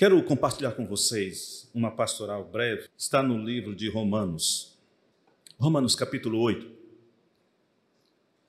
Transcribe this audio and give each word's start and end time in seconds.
Quero 0.00 0.22
compartilhar 0.22 0.72
com 0.72 0.86
vocês 0.86 1.70
uma 1.74 1.90
pastoral 1.90 2.42
breve, 2.42 2.88
está 2.96 3.22
no 3.22 3.36
livro 3.36 3.76
de 3.76 3.86
Romanos, 3.86 4.78
Romanos 5.58 5.94
capítulo 5.94 6.40
8, 6.40 6.74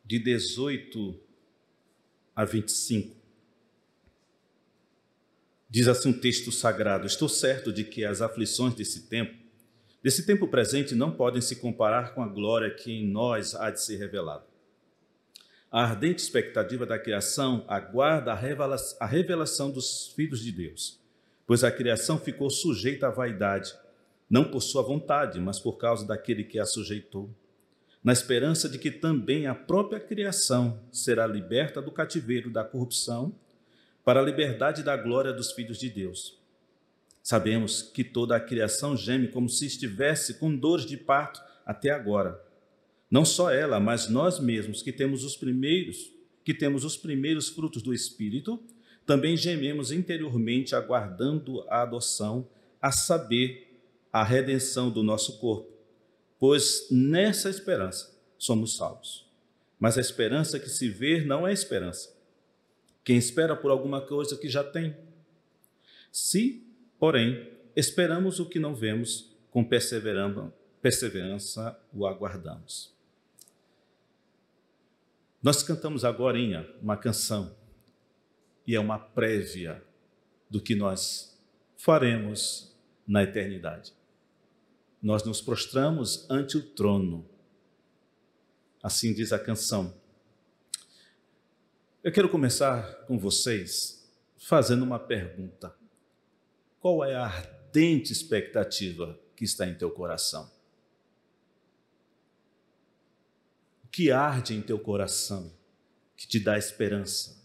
de 0.05 0.17
18 0.17 1.19
a 2.33 2.45
25. 2.45 3.13
Diz 5.69 5.89
assim 5.89 6.11
um 6.11 6.19
texto 6.21 6.53
sagrado: 6.53 7.05
Estou 7.05 7.27
certo 7.27 7.73
de 7.73 7.83
que 7.83 8.05
as 8.05 8.21
aflições 8.21 8.73
desse 8.73 9.09
tempo, 9.09 9.37
desse 10.01 10.25
tempo 10.25 10.47
presente, 10.47 10.95
não 10.95 11.11
podem 11.11 11.41
se 11.41 11.57
comparar 11.57 12.15
com 12.15 12.23
a 12.23 12.29
glória 12.29 12.73
que 12.73 12.93
em 12.93 13.05
nós 13.05 13.55
há 13.55 13.69
de 13.69 13.81
ser 13.83 13.97
revelada. 13.97 14.45
A 15.69 15.83
ardente 15.83 16.23
expectativa 16.23 16.85
da 16.85 16.97
criação 16.97 17.65
aguarda 17.67 18.31
a 18.31 19.05
revelação 19.05 19.69
dos 19.69 20.13
filhos 20.15 20.39
de 20.39 20.53
Deus 20.53 21.00
pois 21.51 21.65
a 21.65 21.69
criação 21.69 22.17
ficou 22.17 22.49
sujeita 22.49 23.07
à 23.07 23.09
vaidade, 23.09 23.73
não 24.29 24.49
por 24.49 24.61
sua 24.61 24.81
vontade, 24.81 25.37
mas 25.37 25.59
por 25.59 25.73
causa 25.73 26.07
daquele 26.07 26.45
que 26.45 26.57
a 26.57 26.65
sujeitou, 26.65 27.29
na 28.01 28.13
esperança 28.13 28.69
de 28.69 28.79
que 28.79 28.89
também 28.89 29.47
a 29.47 29.53
própria 29.53 29.99
criação 29.99 30.79
será 30.93 31.27
liberta 31.27 31.81
do 31.81 31.91
cativeiro 31.91 32.49
da 32.49 32.63
corrupção 32.63 33.35
para 34.01 34.21
a 34.21 34.23
liberdade 34.23 34.81
da 34.81 34.95
glória 34.95 35.33
dos 35.33 35.51
filhos 35.51 35.77
de 35.77 35.89
Deus. 35.89 36.39
Sabemos 37.21 37.81
que 37.81 38.05
toda 38.05 38.33
a 38.33 38.39
criação 38.39 38.95
geme 38.95 39.27
como 39.27 39.49
se 39.49 39.65
estivesse 39.65 40.35
com 40.35 40.55
dores 40.55 40.85
de 40.85 40.95
parto 40.95 41.41
até 41.65 41.89
agora. 41.89 42.41
Não 43.09 43.25
só 43.25 43.51
ela, 43.51 43.77
mas 43.77 44.07
nós 44.07 44.39
mesmos 44.39 44.81
que 44.81 44.93
temos 44.93 45.25
os 45.25 45.35
primeiros, 45.35 46.13
que 46.45 46.53
temos 46.53 46.85
os 46.85 46.95
primeiros 46.95 47.49
frutos 47.49 47.81
do 47.81 47.93
espírito, 47.93 48.57
também 49.11 49.35
gememos 49.35 49.91
interiormente 49.91 50.73
aguardando 50.73 51.65
a 51.67 51.81
adoção, 51.81 52.47
a 52.81 52.93
saber, 52.93 53.77
a 54.09 54.23
redenção 54.23 54.89
do 54.89 55.03
nosso 55.03 55.37
corpo, 55.37 55.69
pois 56.39 56.87
nessa 56.89 57.49
esperança 57.49 58.17
somos 58.37 58.77
salvos. 58.77 59.29
Mas 59.77 59.97
a 59.97 60.01
esperança 60.01 60.57
que 60.57 60.69
se 60.69 60.87
vê 60.87 61.25
não 61.25 61.45
é 61.45 61.51
esperança. 61.51 62.17
Quem 63.03 63.17
espera 63.17 63.53
por 63.53 63.69
alguma 63.69 63.99
coisa 63.99 64.37
que 64.37 64.47
já 64.47 64.63
tem. 64.63 64.95
Se, 66.09 66.65
porém, 66.97 67.51
esperamos 67.75 68.39
o 68.39 68.47
que 68.47 68.59
não 68.59 68.73
vemos, 68.73 69.35
com 69.49 69.61
perseverança 69.61 71.77
o 71.91 72.07
aguardamos. 72.07 72.95
Nós 75.43 75.61
cantamos 75.63 76.05
agora 76.05 76.37
uma 76.81 76.95
canção 76.95 77.59
e 78.71 78.75
é 78.75 78.79
uma 78.79 78.97
prévia 78.97 79.83
do 80.49 80.61
que 80.61 80.75
nós 80.75 81.37
faremos 81.75 82.73
na 83.05 83.21
eternidade. 83.21 83.93
Nós 85.03 85.25
nos 85.25 85.41
prostramos 85.41 86.25
ante 86.29 86.55
o 86.55 86.61
trono. 86.61 87.29
Assim 88.81 89.13
diz 89.13 89.33
a 89.33 89.39
canção. 89.39 89.93
Eu 92.01 92.13
quero 92.13 92.29
começar 92.29 93.03
com 93.07 93.19
vocês 93.19 94.09
fazendo 94.37 94.83
uma 94.83 94.97
pergunta. 94.97 95.75
Qual 96.79 97.03
é 97.03 97.13
a 97.13 97.25
ardente 97.25 98.13
expectativa 98.13 99.19
que 99.35 99.43
está 99.43 99.67
em 99.67 99.75
teu 99.75 99.91
coração? 99.91 100.49
O 103.83 103.89
que 103.89 104.11
arde 104.11 104.53
em 104.53 104.61
teu 104.61 104.79
coração 104.79 105.51
que 106.15 106.25
te 106.25 106.39
dá 106.39 106.57
esperança? 106.57 107.40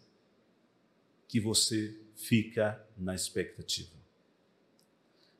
Que 1.28 1.40
você 1.40 1.98
fica 2.14 2.82
na 2.96 3.14
expectativa. 3.14 3.94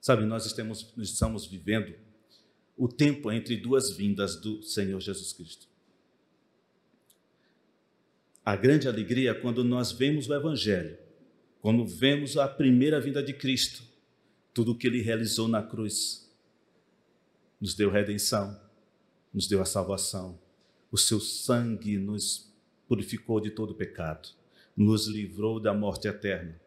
Sabe, 0.01 0.25
nós 0.25 0.47
estamos, 0.47 0.93
estamos 0.99 1.47
vivendo 1.47 1.95
o 2.77 2.87
tempo 2.87 3.33
entre 3.33 3.57
duas 3.57 3.97
vindas 3.97 4.37
do 4.37 4.63
Senhor 4.63 5.01
Jesus 5.01 5.33
Cristo. 5.33 5.67
A 8.45 8.55
grande 8.55 8.87
alegria 8.87 9.31
é 9.31 9.35
quando 9.35 9.65
nós 9.65 9.91
vemos 9.91 10.29
o 10.29 10.35
Evangelho, 10.35 10.97
quando 11.61 11.85
vemos 11.85 12.37
a 12.37 12.47
primeira 12.47 13.01
vinda 13.01 13.23
de 13.23 13.33
Cristo, 13.33 13.83
tudo 14.55 14.73
o 14.73 14.75
que 14.79 14.87
ele 14.87 15.01
realizou 15.01 15.49
na 15.49 15.63
cruz, 15.63 16.31
nos 17.61 17.75
deu 17.75 17.91
redenção, 17.91 18.61
nos 19.33 19.49
deu 19.49 19.61
a 19.61 19.65
salvação, 19.65 20.39
o 20.93 20.97
seu 20.97 21.19
sangue 21.19 21.99
nos 21.99 22.55
purificou 22.87 23.41
de 23.41 23.51
todo 23.51 23.75
pecado 23.75 24.36
nos 24.77 25.07
livrou 25.07 25.59
da 25.59 25.73
morte 25.73 26.07
eterna. 26.07 26.61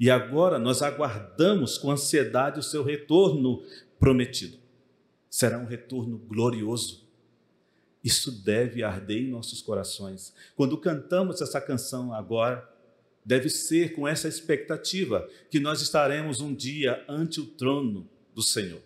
E 0.00 0.10
agora 0.10 0.58
nós 0.58 0.82
aguardamos 0.82 1.76
com 1.78 1.90
ansiedade 1.90 2.58
o 2.58 2.62
seu 2.62 2.82
retorno 2.82 3.62
prometido. 3.98 4.58
Será 5.28 5.58
um 5.58 5.66
retorno 5.66 6.18
glorioso. 6.18 7.06
Isso 8.02 8.30
deve 8.30 8.82
arder 8.82 9.22
em 9.22 9.30
nossos 9.30 9.60
corações. 9.60 10.34
Quando 10.54 10.78
cantamos 10.78 11.40
essa 11.40 11.60
canção 11.60 12.14
agora, 12.14 12.66
deve 13.24 13.48
ser 13.48 13.94
com 13.94 14.06
essa 14.06 14.28
expectativa 14.28 15.28
que 15.50 15.58
nós 15.58 15.80
estaremos 15.82 16.40
um 16.40 16.54
dia 16.54 17.04
ante 17.08 17.40
o 17.40 17.46
trono 17.46 18.08
do 18.32 18.42
Senhor, 18.42 18.80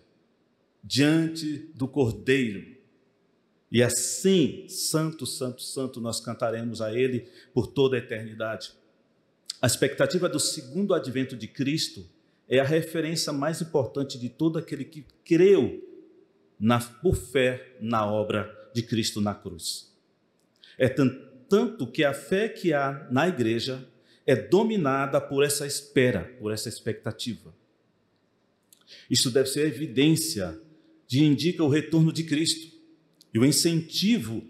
diante 0.83 1.57
do 1.75 1.87
Cordeiro, 1.87 2.80
e 3.71 3.81
assim, 3.81 4.65
Santo, 4.67 5.25
Santo, 5.25 5.61
Santo, 5.61 6.01
nós 6.01 6.19
cantaremos 6.19 6.81
a 6.81 6.93
Ele 6.93 7.27
por 7.53 7.67
toda 7.67 7.95
a 7.95 7.99
eternidade. 7.99 8.73
A 9.61 9.67
expectativa 9.67 10.27
do 10.27 10.39
segundo 10.39 10.93
advento 10.93 11.37
de 11.37 11.47
Cristo 11.47 12.05
é 12.49 12.59
a 12.59 12.65
referência 12.65 13.31
mais 13.31 13.61
importante 13.61 14.19
de 14.19 14.27
todo 14.27 14.59
aquele 14.59 14.83
que 14.83 15.05
creu 15.23 15.87
na, 16.59 16.79
por 16.79 17.15
fé 17.15 17.77
na 17.79 18.05
obra 18.05 18.53
de 18.73 18.83
Cristo 18.83 19.21
na 19.21 19.33
cruz. 19.33 19.89
É 20.77 20.89
tanto 20.89 21.87
que 21.87 22.03
a 22.03 22.13
fé 22.13 22.49
que 22.49 22.73
há 22.73 23.07
na 23.09 23.27
igreja 23.27 23.87
é 24.25 24.35
dominada 24.35 25.21
por 25.21 25.43
essa 25.43 25.65
espera, 25.65 26.35
por 26.39 26.51
essa 26.51 26.67
expectativa. 26.67 27.53
Isso 29.09 29.31
deve 29.31 29.47
ser 29.47 29.67
evidência 29.67 30.59
de 31.07 31.23
indica 31.23 31.63
o 31.63 31.69
retorno 31.69 32.11
de 32.11 32.23
Cristo. 32.23 32.70
E 33.33 33.39
o 33.39 33.45
incentivo, 33.45 34.43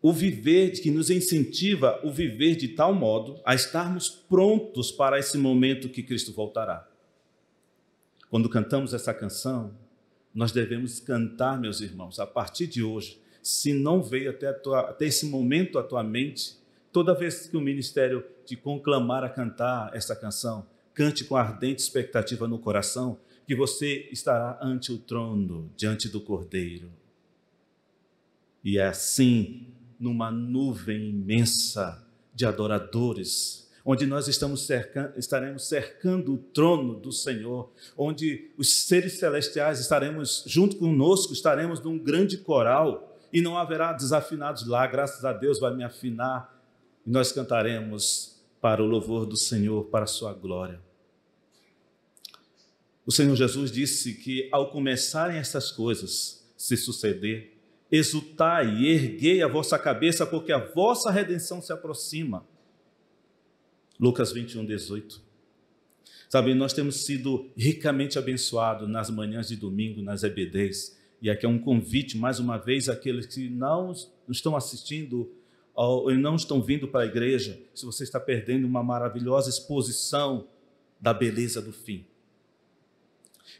o 0.00 0.12
viver, 0.12 0.72
que 0.72 0.90
nos 0.90 1.10
incentiva 1.10 2.00
o 2.02 2.10
viver 2.10 2.56
de 2.56 2.68
tal 2.68 2.92
modo 2.92 3.40
a 3.44 3.54
estarmos 3.54 4.08
prontos 4.08 4.90
para 4.90 5.18
esse 5.18 5.38
momento 5.38 5.88
que 5.88 6.02
Cristo 6.02 6.32
voltará. 6.32 6.88
Quando 8.28 8.48
cantamos 8.48 8.92
essa 8.94 9.14
canção, 9.14 9.74
nós 10.34 10.50
devemos 10.50 10.98
cantar, 10.98 11.60
meus 11.60 11.80
irmãos, 11.80 12.18
a 12.18 12.26
partir 12.26 12.66
de 12.66 12.82
hoje. 12.82 13.20
Se 13.42 13.72
não 13.72 14.02
veio 14.02 14.30
até, 14.30 14.52
tua, 14.52 14.80
até 14.80 15.06
esse 15.06 15.26
momento 15.26 15.78
à 15.78 15.82
tua 15.82 16.02
mente, 16.02 16.56
toda 16.90 17.14
vez 17.14 17.46
que 17.46 17.56
o 17.56 17.60
ministério 17.60 18.24
te 18.44 18.56
conclamar 18.56 19.22
a 19.22 19.28
cantar 19.28 19.94
essa 19.94 20.16
canção, 20.16 20.66
cante 20.94 21.24
com 21.24 21.36
ardente 21.36 21.82
expectativa 21.82 22.48
no 22.48 22.58
coração, 22.58 23.18
que 23.46 23.54
você 23.54 24.08
estará 24.10 24.58
ante 24.62 24.92
o 24.92 24.98
trono, 24.98 25.70
diante 25.76 26.08
do 26.08 26.20
Cordeiro. 26.20 26.90
E 28.64 28.78
é 28.78 28.86
assim, 28.86 29.66
numa 29.98 30.30
nuvem 30.30 31.10
imensa 31.10 32.06
de 32.34 32.46
adoradores, 32.46 33.70
onde 33.84 34.06
nós 34.06 34.28
estamos 34.28 34.68
estaremos 35.16 35.66
cercando 35.66 36.34
o 36.34 36.38
trono 36.38 36.94
do 36.94 37.10
Senhor, 37.10 37.72
onde 37.96 38.50
os 38.56 38.84
seres 38.84 39.14
celestiais 39.18 39.80
estaremos 39.80 40.44
junto 40.46 40.76
conosco, 40.76 41.32
estaremos 41.32 41.80
num 41.80 41.98
grande 41.98 42.38
coral 42.38 43.18
e 43.32 43.40
não 43.40 43.56
haverá 43.56 43.92
desafinados 43.92 44.66
lá, 44.66 44.86
graças 44.86 45.24
a 45.24 45.32
Deus 45.32 45.58
vai 45.58 45.74
me 45.74 45.82
afinar 45.82 46.62
e 47.04 47.10
nós 47.10 47.32
cantaremos 47.32 48.40
para 48.60 48.82
o 48.82 48.86
louvor 48.86 49.26
do 49.26 49.36
Senhor, 49.36 49.84
para 49.86 50.04
a 50.04 50.08
sua 50.08 50.32
glória. 50.32 50.80
O 53.04 53.10
Senhor 53.10 53.34
Jesus 53.34 53.72
disse 53.72 54.14
que 54.14 54.48
ao 54.52 54.70
começarem 54.70 55.38
essas 55.38 55.72
coisas 55.72 56.48
se 56.56 56.76
suceder, 56.76 57.51
exultai 57.92 58.74
e 58.78 58.88
erguei 58.88 59.42
a 59.42 59.46
vossa 59.46 59.78
cabeça, 59.78 60.24
porque 60.24 60.50
a 60.50 60.58
vossa 60.58 61.10
redenção 61.10 61.60
se 61.60 61.70
aproxima. 61.72 62.44
Lucas 64.00 64.32
21, 64.32 64.64
18. 64.64 65.20
Sabe, 66.30 66.54
nós 66.54 66.72
temos 66.72 67.04
sido 67.04 67.50
ricamente 67.54 68.18
abençoados 68.18 68.88
nas 68.88 69.10
manhãs 69.10 69.48
de 69.48 69.56
domingo, 69.56 70.00
nas 70.00 70.22
EBDs, 70.24 70.98
e 71.20 71.28
aqui 71.28 71.44
é 71.44 71.48
um 71.48 71.58
convite, 71.58 72.16
mais 72.16 72.40
uma 72.40 72.56
vez, 72.56 72.88
àqueles 72.88 73.26
que 73.26 73.50
não 73.50 73.92
estão 74.26 74.56
assistindo 74.56 75.30
ou 75.74 76.12
não 76.16 76.34
estão 76.34 76.62
vindo 76.62 76.88
para 76.88 77.02
a 77.02 77.06
igreja, 77.06 77.60
se 77.74 77.84
você 77.84 78.02
está 78.04 78.18
perdendo 78.18 78.66
uma 78.66 78.82
maravilhosa 78.82 79.50
exposição 79.50 80.48
da 80.98 81.12
beleza 81.12 81.60
do 81.60 81.72
fim. 81.72 82.06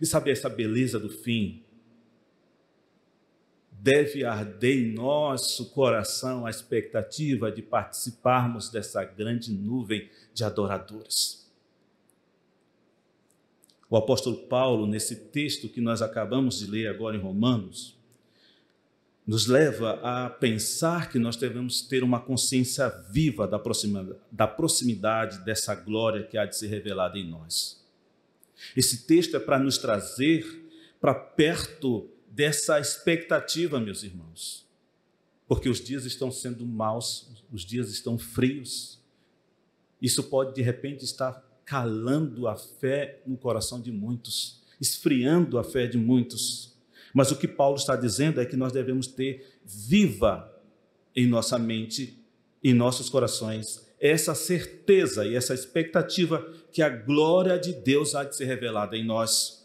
E 0.00 0.06
sabe 0.06 0.30
essa 0.30 0.48
beleza 0.48 0.98
do 0.98 1.10
fim? 1.10 1.62
Deve 3.82 4.24
arder 4.24 4.78
em 4.78 4.92
nosso 4.92 5.70
coração 5.70 6.46
a 6.46 6.50
expectativa 6.50 7.50
de 7.50 7.60
participarmos 7.60 8.68
dessa 8.68 9.02
grande 9.02 9.52
nuvem 9.52 10.08
de 10.32 10.44
adoradores. 10.44 11.50
O 13.90 13.96
apóstolo 13.96 14.46
Paulo, 14.46 14.86
nesse 14.86 15.16
texto 15.16 15.68
que 15.68 15.80
nós 15.80 16.00
acabamos 16.00 16.60
de 16.60 16.66
ler 16.70 16.86
agora 16.86 17.16
em 17.16 17.20
Romanos, 17.20 17.98
nos 19.26 19.48
leva 19.48 19.98
a 20.02 20.30
pensar 20.30 21.10
que 21.10 21.18
nós 21.18 21.36
devemos 21.36 21.82
ter 21.82 22.04
uma 22.04 22.20
consciência 22.20 22.88
viva 23.10 23.48
da 23.48 23.58
proximidade, 23.58 24.18
da 24.30 24.46
proximidade 24.46 25.44
dessa 25.44 25.74
glória 25.74 26.22
que 26.22 26.38
há 26.38 26.46
de 26.46 26.56
ser 26.56 26.68
revelada 26.68 27.18
em 27.18 27.28
nós. 27.28 27.84
Esse 28.76 29.06
texto 29.08 29.36
é 29.36 29.40
para 29.40 29.58
nos 29.58 29.76
trazer 29.76 30.62
para 31.00 31.14
perto 31.14 32.08
dessa 32.32 32.80
expectativa, 32.80 33.78
meus 33.78 34.02
irmãos, 34.02 34.66
porque 35.46 35.68
os 35.68 35.80
dias 35.80 36.06
estão 36.06 36.30
sendo 36.30 36.64
maus, 36.64 37.44
os 37.52 37.62
dias 37.62 37.90
estão 37.90 38.18
frios. 38.18 38.98
Isso 40.00 40.24
pode 40.24 40.54
de 40.54 40.62
repente 40.62 41.04
estar 41.04 41.46
calando 41.64 42.48
a 42.48 42.56
fé 42.56 43.22
no 43.26 43.36
coração 43.36 43.80
de 43.80 43.92
muitos, 43.92 44.62
esfriando 44.80 45.58
a 45.58 45.64
fé 45.64 45.86
de 45.86 45.98
muitos. 45.98 46.74
Mas 47.12 47.30
o 47.30 47.36
que 47.36 47.46
Paulo 47.46 47.76
está 47.76 47.94
dizendo 47.94 48.40
é 48.40 48.46
que 48.46 48.56
nós 48.56 48.72
devemos 48.72 49.06
ter 49.06 49.60
viva 49.62 50.50
em 51.14 51.26
nossa 51.26 51.58
mente, 51.58 52.18
em 52.64 52.72
nossos 52.72 53.10
corações, 53.10 53.86
essa 54.00 54.34
certeza 54.34 55.26
e 55.26 55.36
essa 55.36 55.52
expectativa 55.52 56.50
que 56.72 56.80
a 56.80 56.88
glória 56.88 57.58
de 57.58 57.74
Deus 57.74 58.14
há 58.14 58.24
de 58.24 58.34
ser 58.34 58.46
revelada 58.46 58.96
em 58.96 59.04
nós. 59.04 59.61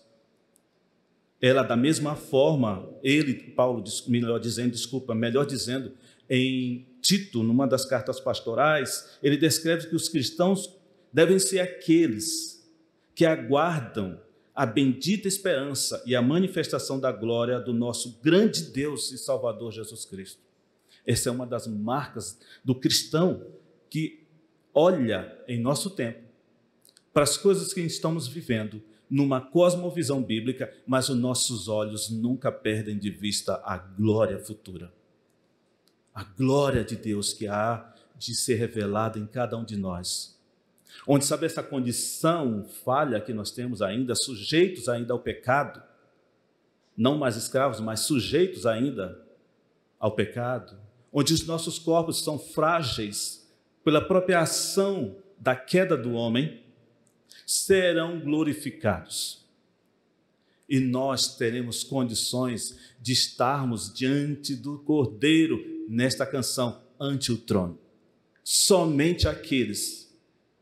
Ela, 1.41 1.61
da 1.61 1.75
mesma 1.75 2.15
forma, 2.15 2.89
ele, 3.03 3.33
Paulo, 3.51 3.83
melhor 4.07 4.39
dizendo, 4.39 4.71
desculpa, 4.71 5.13
melhor 5.13 5.45
dizendo, 5.45 5.93
em 6.29 6.87
Tito, 7.01 7.43
numa 7.43 7.67
das 7.67 7.85
cartas 7.85 8.19
pastorais, 8.19 9.17
ele 9.21 9.37
descreve 9.37 9.87
que 9.87 9.95
os 9.95 10.09
cristãos 10.09 10.75
devem 11.13 11.39
ser 11.39 11.59
aqueles 11.59 12.67
que 13.15 13.25
aguardam 13.25 14.19
a 14.53 14.65
bendita 14.65 15.27
esperança 15.27 16.01
e 16.05 16.15
a 16.15 16.21
manifestação 16.21 16.99
da 16.99 17.11
glória 17.11 17.59
do 17.59 17.73
nosso 17.73 18.19
grande 18.23 18.63
Deus 18.63 19.11
e 19.11 19.17
Salvador 19.17 19.71
Jesus 19.71 20.03
Cristo. 20.03 20.41
Essa 21.05 21.29
é 21.29 21.31
uma 21.31 21.45
das 21.45 21.67
marcas 21.67 22.39
do 22.65 22.73
cristão 22.73 23.45
que 23.89 24.25
olha 24.73 25.39
em 25.47 25.59
nosso 25.59 25.91
tempo 25.91 26.27
para 27.13 27.23
as 27.23 27.37
coisas 27.37 27.73
que 27.73 27.81
estamos 27.81 28.27
vivendo 28.27 28.81
numa 29.09 29.39
cosmovisão 29.39 30.21
bíblica, 30.21 30.73
mas 30.85 31.09
os 31.09 31.17
nossos 31.17 31.67
olhos 31.67 32.09
nunca 32.09 32.51
perdem 32.51 32.97
de 32.97 33.09
vista 33.09 33.61
a 33.63 33.77
glória 33.77 34.37
futura. 34.39 34.91
A 36.13 36.23
glória 36.23 36.83
de 36.83 36.95
Deus 36.95 37.33
que 37.33 37.47
há 37.47 37.93
de 38.17 38.35
ser 38.35 38.55
revelada 38.55 39.19
em 39.19 39.25
cada 39.25 39.55
um 39.55 39.63
de 39.63 39.77
nós. 39.77 40.37
Onde, 41.07 41.25
sabe, 41.25 41.45
essa 41.45 41.61
condição 41.61 42.65
falha 42.83 43.21
que 43.21 43.33
nós 43.33 43.51
temos 43.51 43.81
ainda, 43.81 44.15
sujeitos 44.15 44.89
ainda 44.89 45.13
ao 45.13 45.19
pecado, 45.19 45.81
não 46.95 47.17
mais 47.17 47.35
escravos, 47.35 47.79
mas 47.79 48.01
sujeitos 48.01 48.65
ainda 48.65 49.21
ao 49.99 50.11
pecado, 50.11 50.77
onde 51.13 51.33
os 51.33 51.45
nossos 51.45 51.77
corpos 51.77 52.23
são 52.23 52.39
frágeis 52.39 53.47
pela 53.83 54.01
própria 54.01 54.39
ação 54.39 55.15
da 55.37 55.55
queda 55.55 55.95
do 55.95 56.13
homem, 56.13 56.63
serão 57.47 58.19
glorificados. 58.19 59.47
E 60.67 60.81
nós 60.81 61.37
teremos 61.37 61.81
condições 61.81 62.77
de 63.01 63.13
estarmos 63.13 63.93
diante 63.93 64.53
do 64.53 64.79
Cordeiro 64.79 65.85
nesta 65.87 66.25
canção, 66.25 66.83
ante 66.99 67.31
o 67.31 67.37
trono. 67.37 67.79
Somente 68.43 69.29
aqueles 69.29 70.13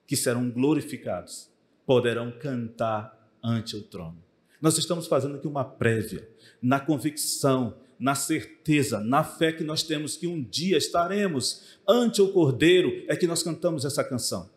que 0.06 0.16
serão 0.16 0.48
glorificados, 0.52 1.50
poderão 1.88 2.32
cantar 2.32 3.32
ante 3.44 3.76
o 3.76 3.82
trono. 3.82 4.24
Nós 4.62 4.78
estamos 4.78 5.08
fazendo 5.08 5.38
aqui 5.38 5.48
uma 5.48 5.66
prévia, 5.66 6.30
na 6.62 6.80
convicção, 6.80 7.76
na 8.00 8.14
certeza, 8.14 9.00
na 9.00 9.24
fé 9.24 9.52
que 9.52 9.64
nós 9.64 9.82
temos 9.82 10.16
que 10.16 10.28
um 10.28 10.44
dia 10.44 10.78
estaremos 10.78 11.80
ante 11.88 12.22
o 12.22 12.32
Cordeiro, 12.32 13.04
é 13.08 13.16
que 13.16 13.26
nós 13.26 13.42
cantamos 13.42 13.86
essa 13.86 14.04
canção. 14.04 14.50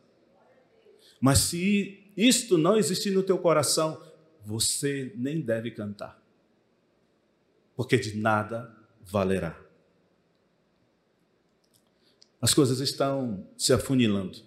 Mas 1.20 1.38
se 1.38 2.07
isto 2.26 2.58
não 2.58 2.76
existir 2.76 3.10
no 3.10 3.22
teu 3.22 3.38
coração, 3.38 4.02
você 4.44 5.12
nem 5.16 5.40
deve 5.40 5.70
cantar, 5.70 6.20
porque 7.76 7.96
de 7.96 8.16
nada 8.16 8.74
valerá. 9.02 9.58
As 12.40 12.54
coisas 12.54 12.80
estão 12.80 13.48
se 13.56 13.72
afunilando. 13.72 14.38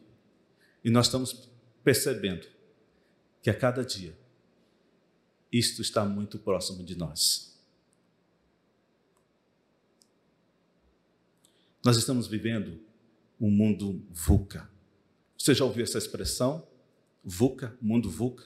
E 0.84 0.90
nós 0.90 1.08
estamos 1.08 1.50
percebendo 1.84 2.48
que 3.42 3.50
a 3.50 3.54
cada 3.54 3.84
dia 3.84 4.18
isto 5.52 5.82
está 5.82 6.06
muito 6.06 6.40
próximo 6.40 6.84
de 6.84 6.98
nós. 6.98 7.60
Nós 11.84 11.98
estamos 11.98 12.28
vivendo 12.28 12.80
um 13.40 13.50
mundo 13.50 14.06
VUCA. 14.10 14.70
Você 15.38 15.54
já 15.54 15.66
ouviu 15.66 15.84
essa 15.84 15.98
expressão? 15.98 16.71
VUCA, 17.24 17.78
mundo 17.82 18.10
VUCA? 18.10 18.46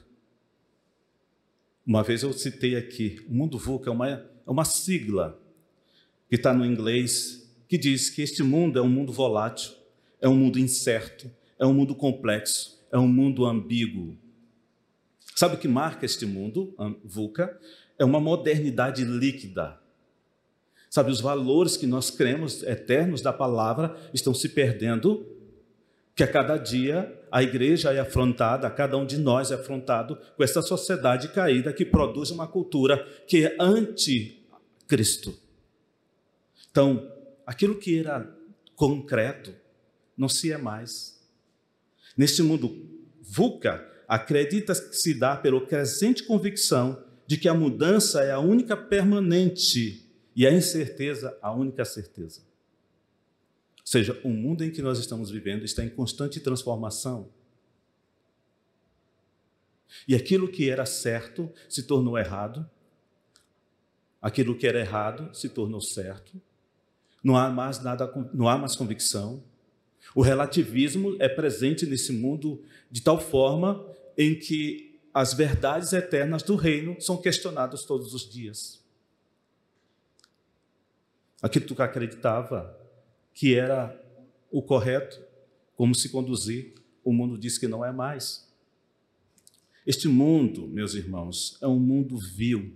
Uma 1.86 2.04
vez 2.04 2.24
eu 2.24 2.34
citei 2.34 2.76
aqui, 2.76 3.24
o 3.30 3.34
mundo 3.34 3.58
VUCA 3.58 3.90
é 3.90 3.94
uma, 3.94 4.10
é 4.10 4.26
uma 4.48 4.66
sigla 4.66 5.40
que 6.30 6.36
está 6.36 6.54
no 6.54 6.66
inglês 6.66 7.50
que 7.68 7.78
diz 7.78 8.10
que 8.10 8.22
este 8.22 8.44
mundo 8.44 8.80
é 8.80 8.82
um 8.82 8.90
mundo 8.90 9.12
volátil, 9.12 9.74
é 10.20 10.28
um 10.28 10.36
mundo 10.36 10.60
incerto, 10.60 11.32
é 11.58 11.66
um 11.66 11.74
mundo 11.74 11.96
complexo, 11.96 12.84
é 12.92 12.98
um 12.98 13.08
mundo 13.08 13.46
ambíguo. 13.46 14.18
Sabe 15.36 15.56
o 15.56 15.58
que 15.58 15.68
marca 15.68 16.06
este 16.06 16.26
mundo, 16.26 16.74
VUCA? 17.04 17.60
É 17.98 18.06
uma 18.06 18.20
modernidade 18.20 19.04
líquida. 19.04 19.80
Sabe, 20.90 21.12
os 21.12 21.20
valores 21.20 21.76
que 21.76 21.86
nós 21.86 22.10
cremos 22.10 22.64
eternos 22.64 23.22
da 23.22 23.34
palavra 23.34 23.98
estão 24.14 24.34
se 24.34 24.48
perdendo, 24.48 25.28
que 26.16 26.24
a 26.24 26.28
cada 26.28 26.58
dia 26.58 27.14
a 27.36 27.44
igreja 27.44 27.92
é 27.92 28.00
afrontada, 28.00 28.70
cada 28.70 28.96
um 28.96 29.06
de 29.06 29.18
nós 29.18 29.52
é 29.52 29.56
afrontado 29.56 30.18
com 30.38 30.42
essa 30.42 30.62
sociedade 30.62 31.28
caída 31.34 31.74
que 31.74 31.84
produz 31.84 32.32
uma 32.32 32.48
cultura 32.48 33.06
que 33.28 33.46
é 33.46 33.58
anti-Cristo. 33.60 35.38
Então, 36.72 37.12
aquilo 37.46 37.76
que 37.76 38.00
era 38.00 38.34
concreto 38.74 39.54
não 40.18 40.30
se 40.30 40.50
é 40.50 40.58
mais. 40.58 41.22
Neste 42.16 42.42
mundo 42.42 42.74
VUCA, 43.22 43.86
acredita-se 44.08 45.14
dar 45.14 45.42
pela 45.42 45.60
crescente 45.60 46.24
convicção 46.24 47.04
de 47.28 47.36
que 47.36 47.50
a 47.50 47.54
mudança 47.54 48.24
é 48.24 48.32
a 48.32 48.40
única 48.40 48.78
permanente 48.78 50.10
e 50.34 50.48
a 50.48 50.54
incerteza 50.54 51.38
a 51.42 51.52
única 51.52 51.84
certeza. 51.84 52.45
Ou 53.86 53.92
seja, 53.92 54.20
o 54.24 54.30
mundo 54.30 54.64
em 54.64 54.72
que 54.72 54.82
nós 54.82 54.98
estamos 54.98 55.30
vivendo 55.30 55.64
está 55.64 55.86
em 55.86 55.90
constante 55.90 56.40
transformação. 56.40 57.30
E 60.08 60.16
aquilo 60.16 60.48
que 60.48 60.72
era 60.72 60.88
certo 60.88 61.52
se 61.70 61.84
tornou 61.84 62.18
errado, 62.18 62.68
aquilo 64.20 64.58
que 64.58 64.66
era 64.66 64.80
errado 64.80 65.32
se 65.36 65.50
tornou 65.50 65.80
certo. 65.80 66.42
Não 67.24 67.38
há 67.38 67.48
mais 67.48 67.80
nada, 67.80 68.12
não 68.34 68.50
há 68.50 68.58
mais 68.58 68.76
convicção, 68.76 69.44
o 70.16 70.22
relativismo 70.22 71.16
é 71.20 71.30
presente 71.30 71.86
nesse 71.86 72.12
mundo 72.12 72.64
de 72.90 73.02
tal 73.02 73.20
forma 73.20 73.86
em 74.18 74.38
que 74.38 75.00
as 75.14 75.34
verdades 75.34 75.94
eternas 75.94 76.42
do 76.42 76.56
reino 76.56 77.00
são 77.00 77.18
questionadas 77.18 77.84
todos 77.84 78.16
os 78.16 78.28
dias. 78.28 78.84
Aquilo 81.40 81.66
que 81.66 81.76
tu 81.76 81.82
acreditava 81.82 82.85
que 83.36 83.54
era 83.54 84.02
o 84.50 84.62
correto, 84.64 85.22
como 85.76 85.94
se 85.94 86.10
conduzir, 86.10 86.74
o 87.04 87.14
mundo 87.14 87.38
diz 87.38 87.60
que 87.60 87.68
não 87.68 87.86
é 87.86 87.92
mais. 87.92 88.52
Este 89.86 90.08
mundo, 90.08 90.68
meus 90.68 90.96
irmãos, 90.96 91.58
é 91.62 91.68
um 91.68 91.78
mundo 91.78 92.18
vil. 92.18 92.74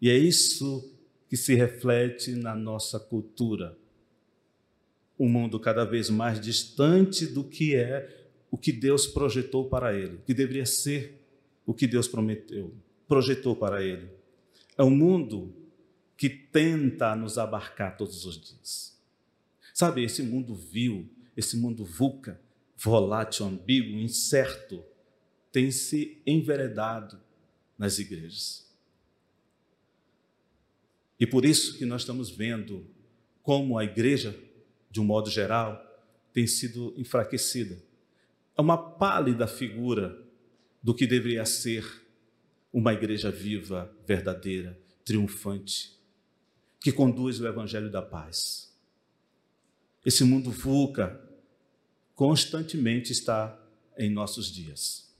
E 0.00 0.10
é 0.10 0.18
isso 0.18 0.92
que 1.28 1.36
se 1.36 1.54
reflete 1.54 2.32
na 2.32 2.56
nossa 2.56 2.98
cultura 2.98 3.78
um 5.18 5.28
mundo 5.28 5.58
cada 5.58 5.84
vez 5.84 6.08
mais 6.08 6.40
distante 6.40 7.26
do 7.26 7.42
que 7.44 7.74
é 7.74 8.28
o 8.50 8.56
que 8.56 8.72
Deus 8.72 9.06
projetou 9.06 9.68
para 9.68 9.94
ele, 9.94 10.20
que 10.24 10.32
deveria 10.32 10.64
ser 10.64 11.20
o 11.66 11.74
que 11.74 11.86
Deus 11.86 12.08
prometeu, 12.08 12.72
projetou 13.06 13.54
para 13.56 13.82
ele. 13.82 14.08
É 14.76 14.82
um 14.82 14.90
mundo 14.90 15.52
que 16.16 16.28
tenta 16.30 17.14
nos 17.16 17.36
abarcar 17.36 17.96
todos 17.96 18.24
os 18.24 18.40
dias. 18.40 18.97
Sabe, 19.78 20.02
esse 20.02 20.24
mundo 20.24 20.56
vil, 20.56 21.08
esse 21.36 21.56
mundo 21.56 21.84
vulca, 21.84 22.40
volátil, 22.76 23.46
ambíguo, 23.46 23.96
incerto, 24.00 24.82
tem 25.52 25.70
se 25.70 26.20
enveredado 26.26 27.20
nas 27.78 28.00
igrejas. 28.00 28.68
E 31.20 31.24
por 31.24 31.44
isso 31.44 31.78
que 31.78 31.84
nós 31.84 32.02
estamos 32.02 32.28
vendo 32.28 32.90
como 33.40 33.78
a 33.78 33.84
igreja 33.84 34.36
de 34.90 35.00
um 35.00 35.04
modo 35.04 35.30
geral, 35.30 35.80
tem 36.32 36.44
sido 36.44 36.92
enfraquecida. 36.96 37.80
É 38.56 38.60
uma 38.60 38.76
pálida 38.76 39.46
figura 39.46 40.20
do 40.82 40.92
que 40.92 41.06
deveria 41.06 41.44
ser 41.44 41.84
uma 42.72 42.92
igreja 42.92 43.30
viva, 43.30 43.96
verdadeira, 44.04 44.76
triunfante, 45.04 45.96
que 46.80 46.90
conduz 46.90 47.40
o 47.40 47.46
evangelho 47.46 47.92
da 47.92 48.02
paz. 48.02 48.67
Esse 50.08 50.24
mundo 50.24 50.50
VUCA 50.50 51.20
constantemente 52.14 53.12
está 53.12 53.62
em 53.98 54.08
nossos 54.08 54.50
dias. 54.50 55.14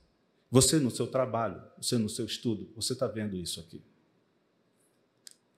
Você 0.50 0.78
no 0.78 0.90
seu 0.90 1.06
trabalho, 1.06 1.62
você 1.76 1.98
no 1.98 2.08
seu 2.08 2.24
estudo, 2.24 2.72
você 2.74 2.94
está 2.94 3.06
vendo 3.06 3.36
isso 3.36 3.60
aqui. 3.60 3.82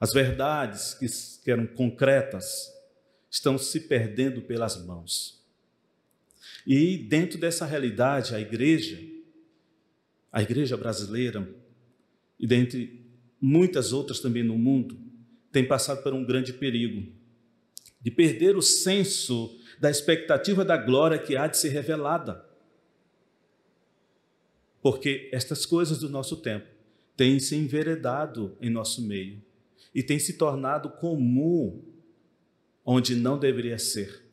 As 0.01 0.13
verdades 0.13 0.95
que 1.45 1.49
eram 1.49 1.65
concretas 1.65 2.73
estão 3.31 3.57
se 3.57 3.79
perdendo 3.83 4.43
pelas 4.43 4.85
mãos. 4.85 5.41
E 6.67 6.99
dentro 6.99 7.39
dessa 7.39 7.65
realidade, 7.65 8.35
a 8.35 8.41
igreja, 8.41 9.01
a 10.33 10.43
igreja 10.43 10.77
brasileira, 10.77 11.49
e 12.37 12.49
dentre 12.49 13.09
muitas 13.41 13.93
outras 13.93 14.19
também 14.19 14.43
no 14.43 14.59
mundo, 14.59 14.99
tem 15.53 15.65
passado 15.69 16.03
por 16.03 16.13
um 16.13 16.25
grande 16.25 16.53
perigo 16.53 17.20
de 18.01 18.11
perder 18.11 18.57
o 18.57 18.63
senso 18.63 19.59
da 19.79 19.91
expectativa 19.91 20.65
da 20.65 20.77
glória 20.77 21.19
que 21.19 21.37
há 21.37 21.47
de 21.47 21.57
ser 21.57 21.71
revelada. 21.71 22.45
Porque 24.83 25.29
estas 25.33 25.67
coisas 25.67 25.99
do 25.99 26.09
nosso 26.09 26.37
tempo 26.37 26.67
têm 27.17 27.39
se 27.39 27.55
enveredado 27.55 28.57
em 28.61 28.71
nosso 28.71 29.03
meio 29.03 29.43
e 29.95 30.03
têm 30.03 30.19
se 30.19 30.35
tornado 30.35 30.91
comum 30.91 31.83
onde 32.85 33.15
não 33.15 33.39
deveria 33.39 33.79
ser. 33.79 34.25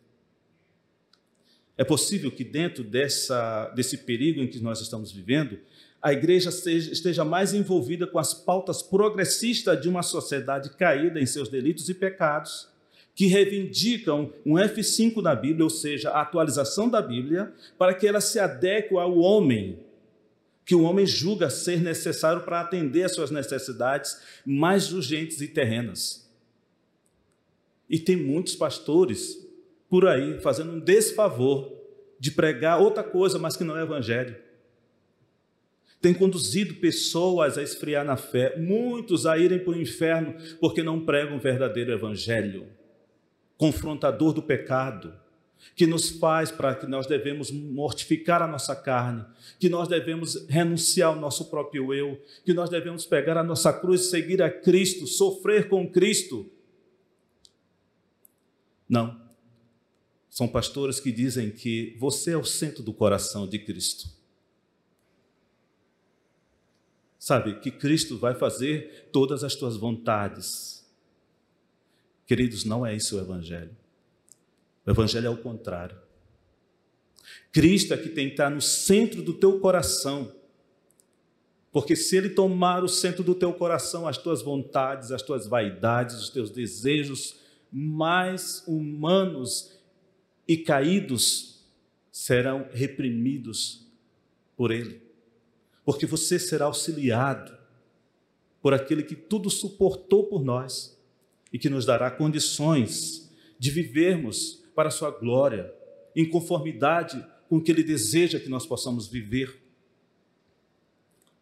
É 1.77 1.83
possível 1.83 2.31
que 2.31 2.43
dentro 2.43 2.83
dessa, 2.83 3.69
desse 3.75 3.99
perigo 3.99 4.41
em 4.41 4.47
que 4.47 4.59
nós 4.59 4.81
estamos 4.81 5.11
vivendo, 5.11 5.59
a 6.01 6.11
igreja 6.11 6.49
esteja 6.49 7.23
mais 7.23 7.53
envolvida 7.53 8.07
com 8.07 8.17
as 8.17 8.33
pautas 8.33 8.81
progressistas 8.81 9.79
de 9.79 9.87
uma 9.87 10.01
sociedade 10.01 10.69
caída 10.71 11.19
em 11.19 11.25
seus 11.25 11.49
delitos 11.49 11.87
e 11.89 11.93
pecados, 11.93 12.69
que 13.17 13.25
reivindicam 13.25 14.31
um 14.45 14.53
F5 14.53 15.23
da 15.23 15.35
Bíblia, 15.35 15.63
ou 15.63 15.71
seja, 15.71 16.11
a 16.11 16.21
atualização 16.21 16.87
da 16.87 17.01
Bíblia, 17.01 17.51
para 17.75 17.95
que 17.95 18.05
ela 18.05 18.21
se 18.21 18.37
adeque 18.37 18.95
ao 18.95 19.17
homem, 19.17 19.79
que 20.63 20.75
o 20.75 20.83
homem 20.83 21.03
julga 21.03 21.49
ser 21.49 21.81
necessário 21.81 22.43
para 22.43 22.61
atender 22.61 23.05
às 23.05 23.15
suas 23.15 23.31
necessidades 23.31 24.21
mais 24.45 24.93
urgentes 24.93 25.41
e 25.41 25.47
terrenas. 25.47 26.31
E 27.89 27.97
tem 27.97 28.15
muitos 28.15 28.55
pastores 28.55 29.43
por 29.89 30.07
aí 30.07 30.39
fazendo 30.39 30.73
um 30.73 30.79
desfavor 30.79 31.73
de 32.19 32.29
pregar 32.29 32.79
outra 32.79 33.03
coisa, 33.03 33.39
mas 33.39 33.57
que 33.57 33.63
não 33.63 33.75
é 33.75 33.81
evangelho. 33.81 34.35
Tem 35.99 36.13
conduzido 36.13 36.75
pessoas 36.75 37.57
a 37.57 37.63
esfriar 37.63 38.05
na 38.05 38.15
fé, 38.15 38.55
muitos 38.59 39.25
a 39.25 39.39
irem 39.39 39.57
para 39.57 39.73
o 39.73 39.81
inferno 39.81 40.35
porque 40.59 40.83
não 40.83 41.03
pregam 41.03 41.37
o 41.37 41.41
verdadeiro 41.41 41.91
evangelho, 41.91 42.76
confrontador 43.57 44.33
do 44.33 44.41
pecado, 44.41 45.13
que 45.75 45.87
nos 45.87 46.09
faz 46.09 46.51
para 46.51 46.75
que 46.75 46.85
nós 46.85 47.07
devemos 47.07 47.51
mortificar 47.51 48.41
a 48.41 48.47
nossa 48.47 48.75
carne, 48.75 49.25
que 49.59 49.69
nós 49.69 49.87
devemos 49.87 50.47
renunciar 50.47 51.09
ao 51.09 51.15
nosso 51.15 51.49
próprio 51.49 51.93
eu, 51.93 52.21
que 52.45 52.53
nós 52.53 52.69
devemos 52.69 53.05
pegar 53.05 53.37
a 53.37 53.43
nossa 53.43 53.73
cruz 53.73 54.01
e 54.01 54.09
seguir 54.09 54.41
a 54.41 54.49
Cristo, 54.49 55.07
sofrer 55.07 55.67
com 55.67 55.89
Cristo. 55.91 56.49
Não. 58.87 59.19
São 60.29 60.47
pastores 60.47 60.99
que 60.99 61.11
dizem 61.11 61.49
que 61.49 61.95
você 61.99 62.31
é 62.31 62.37
o 62.37 62.45
centro 62.45 62.83
do 62.83 62.93
coração 62.93 63.47
de 63.47 63.57
Cristo. 63.57 64.09
Sabe, 67.17 67.59
que 67.59 67.71
Cristo 67.71 68.17
vai 68.17 68.35
fazer 68.35 69.09
todas 69.11 69.43
as 69.43 69.55
tuas 69.55 69.75
vontades. 69.75 70.76
Queridos, 72.27 72.65
não 72.65 72.85
é 72.85 72.93
isso 72.93 73.17
o 73.17 73.21
Evangelho. 73.21 73.75
O 74.85 74.91
Evangelho 74.91 75.27
é 75.27 75.29
o 75.29 75.37
contrário. 75.37 75.97
Cristo 77.53 77.93
é 77.93 77.97
que 77.97 78.09
tem 78.09 78.27
que 78.27 78.33
estar 78.33 78.49
no 78.49 78.61
centro 78.61 79.21
do 79.21 79.33
teu 79.33 79.59
coração. 79.61 80.35
Porque 81.71 81.95
se 81.95 82.17
Ele 82.17 82.29
tomar 82.29 82.83
o 82.83 82.89
centro 82.89 83.23
do 83.23 83.33
teu 83.33 83.53
coração, 83.53 84.05
as 84.05 84.17
tuas 84.17 84.41
vontades, 84.41 85.11
as 85.11 85.21
tuas 85.21 85.47
vaidades, 85.47 86.17
os 86.17 86.29
teus 86.29 86.49
desejos 86.49 87.37
mais 87.71 88.61
humanos 88.67 89.77
e 90.45 90.57
caídos 90.57 91.65
serão 92.11 92.67
reprimidos 92.71 93.87
por 94.57 94.71
Ele. 94.71 95.01
Porque 95.85 96.05
você 96.05 96.37
será 96.37 96.65
auxiliado 96.65 97.57
por 98.61 98.73
aquele 98.73 99.03
que 99.03 99.15
tudo 99.15 99.49
suportou 99.49 100.25
por 100.25 100.43
nós 100.43 100.96
e 101.51 101.59
que 101.59 101.69
nos 101.69 101.85
dará 101.85 102.11
condições 102.11 103.31
de 103.59 103.71
vivermos 103.71 104.63
para 104.75 104.89
a 104.89 104.91
Sua 104.91 105.11
glória, 105.11 105.73
em 106.15 106.29
conformidade 106.29 107.25
com 107.49 107.57
o 107.57 107.61
que 107.61 107.71
Ele 107.71 107.83
deseja 107.83 108.39
que 108.39 108.49
nós 108.49 108.65
possamos 108.65 109.07
viver. 109.07 109.61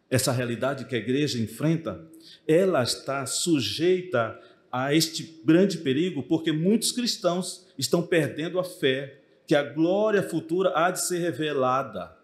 Essa 0.08 0.32
realidade 0.32 0.84
que 0.84 0.94
a 0.94 0.98
igreja 0.98 1.38
enfrenta, 1.38 2.08
ela 2.46 2.82
está 2.82 3.26
sujeita 3.26 4.40
a 4.70 4.94
este 4.94 5.40
grande 5.44 5.78
perigo, 5.78 6.22
porque 6.22 6.52
muitos 6.52 6.92
cristãos 6.92 7.66
estão 7.78 8.02
perdendo 8.02 8.58
a 8.58 8.64
fé 8.64 9.20
que 9.46 9.54
a 9.54 9.62
glória 9.62 10.22
futura 10.22 10.72
há 10.74 10.90
de 10.90 11.04
ser 11.06 11.18
revelada. 11.18 12.16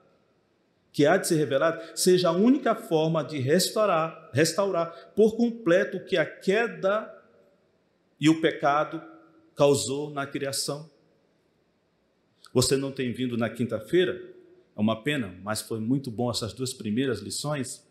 Que 0.92 1.06
há 1.06 1.16
de 1.16 1.26
ser 1.26 1.36
revelada 1.36 1.92
seja 1.94 2.28
a 2.28 2.32
única 2.32 2.74
forma 2.74 3.24
de 3.24 3.38
restaurar, 3.38 4.30
restaurar 4.32 5.12
por 5.16 5.36
completo 5.36 5.96
o 5.96 6.04
que 6.04 6.16
a 6.16 6.26
queda 6.26 7.21
e 8.22 8.28
o 8.28 8.40
pecado 8.40 9.02
causou 9.56 10.08
na 10.08 10.24
criação. 10.24 10.88
Você 12.54 12.76
não 12.76 12.92
tem 12.92 13.12
vindo 13.12 13.36
na 13.36 13.50
quinta-feira? 13.50 14.12
É 14.76 14.80
uma 14.80 15.02
pena, 15.02 15.36
mas 15.42 15.60
foi 15.60 15.80
muito 15.80 16.08
bom 16.08 16.30
essas 16.30 16.52
duas 16.52 16.72
primeiras 16.72 17.18
lições, 17.18 17.84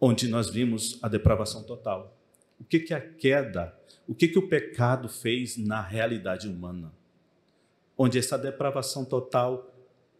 onde 0.00 0.26
nós 0.26 0.50
vimos 0.50 0.98
a 1.00 1.06
depravação 1.06 1.62
total. 1.62 2.18
O 2.58 2.64
que, 2.64 2.80
que 2.80 2.92
a 2.92 3.00
queda, 3.00 3.72
o 4.04 4.16
que, 4.16 4.26
que 4.26 4.38
o 4.38 4.48
pecado 4.48 5.08
fez 5.08 5.56
na 5.56 5.80
realidade 5.80 6.48
humana? 6.48 6.92
Onde 7.96 8.18
essa 8.18 8.36
depravação 8.36 9.04
total 9.04 9.72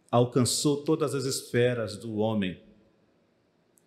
alcançou 0.09 0.85
todas 0.85 1.13
as 1.13 1.25
esferas 1.25 1.97
do 1.97 2.15
homem. 2.15 2.61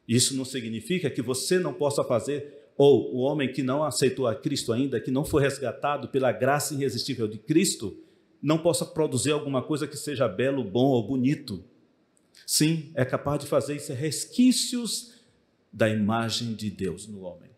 Isso 0.07 0.37
não 0.37 0.45
significa 0.45 1.09
que 1.09 1.23
você 1.23 1.59
não 1.59 1.73
possa 1.73 2.05
fazer, 2.05 2.64
ou 2.77 3.15
o 3.15 3.19
homem 3.19 3.53
que 3.53 3.63
não 3.63 3.85
aceitou 3.85 4.27
a 4.27 4.35
Cristo 4.35 4.73
ainda, 4.73 5.01
que 5.01 5.11
não 5.11 5.25
foi 5.25 5.43
resgatado 5.43 6.09
pela 6.09 6.33
graça 6.33 6.75
irresistível 6.75 7.29
de 7.29 7.39
Cristo, 7.39 7.97
não 8.43 8.59
possa 8.59 8.85
produzir 8.85 9.33
alguma 9.33 9.63
coisa 9.63 9.87
que 9.87 9.97
seja 9.97 10.29
belo, 10.29 10.65
bom 10.65 10.87
ou 10.87 11.07
bonito. 11.07 11.65
Sim, 12.47 12.91
é 12.95 13.05
capaz 13.05 13.41
de 13.41 13.47
fazer 13.47 13.77
isso, 13.77 13.93
resquícios 13.93 15.15
da 15.73 15.89
imagem 15.89 16.55
de 16.55 16.71
Deus 16.71 17.07
no 17.07 17.23
homem 17.23 17.55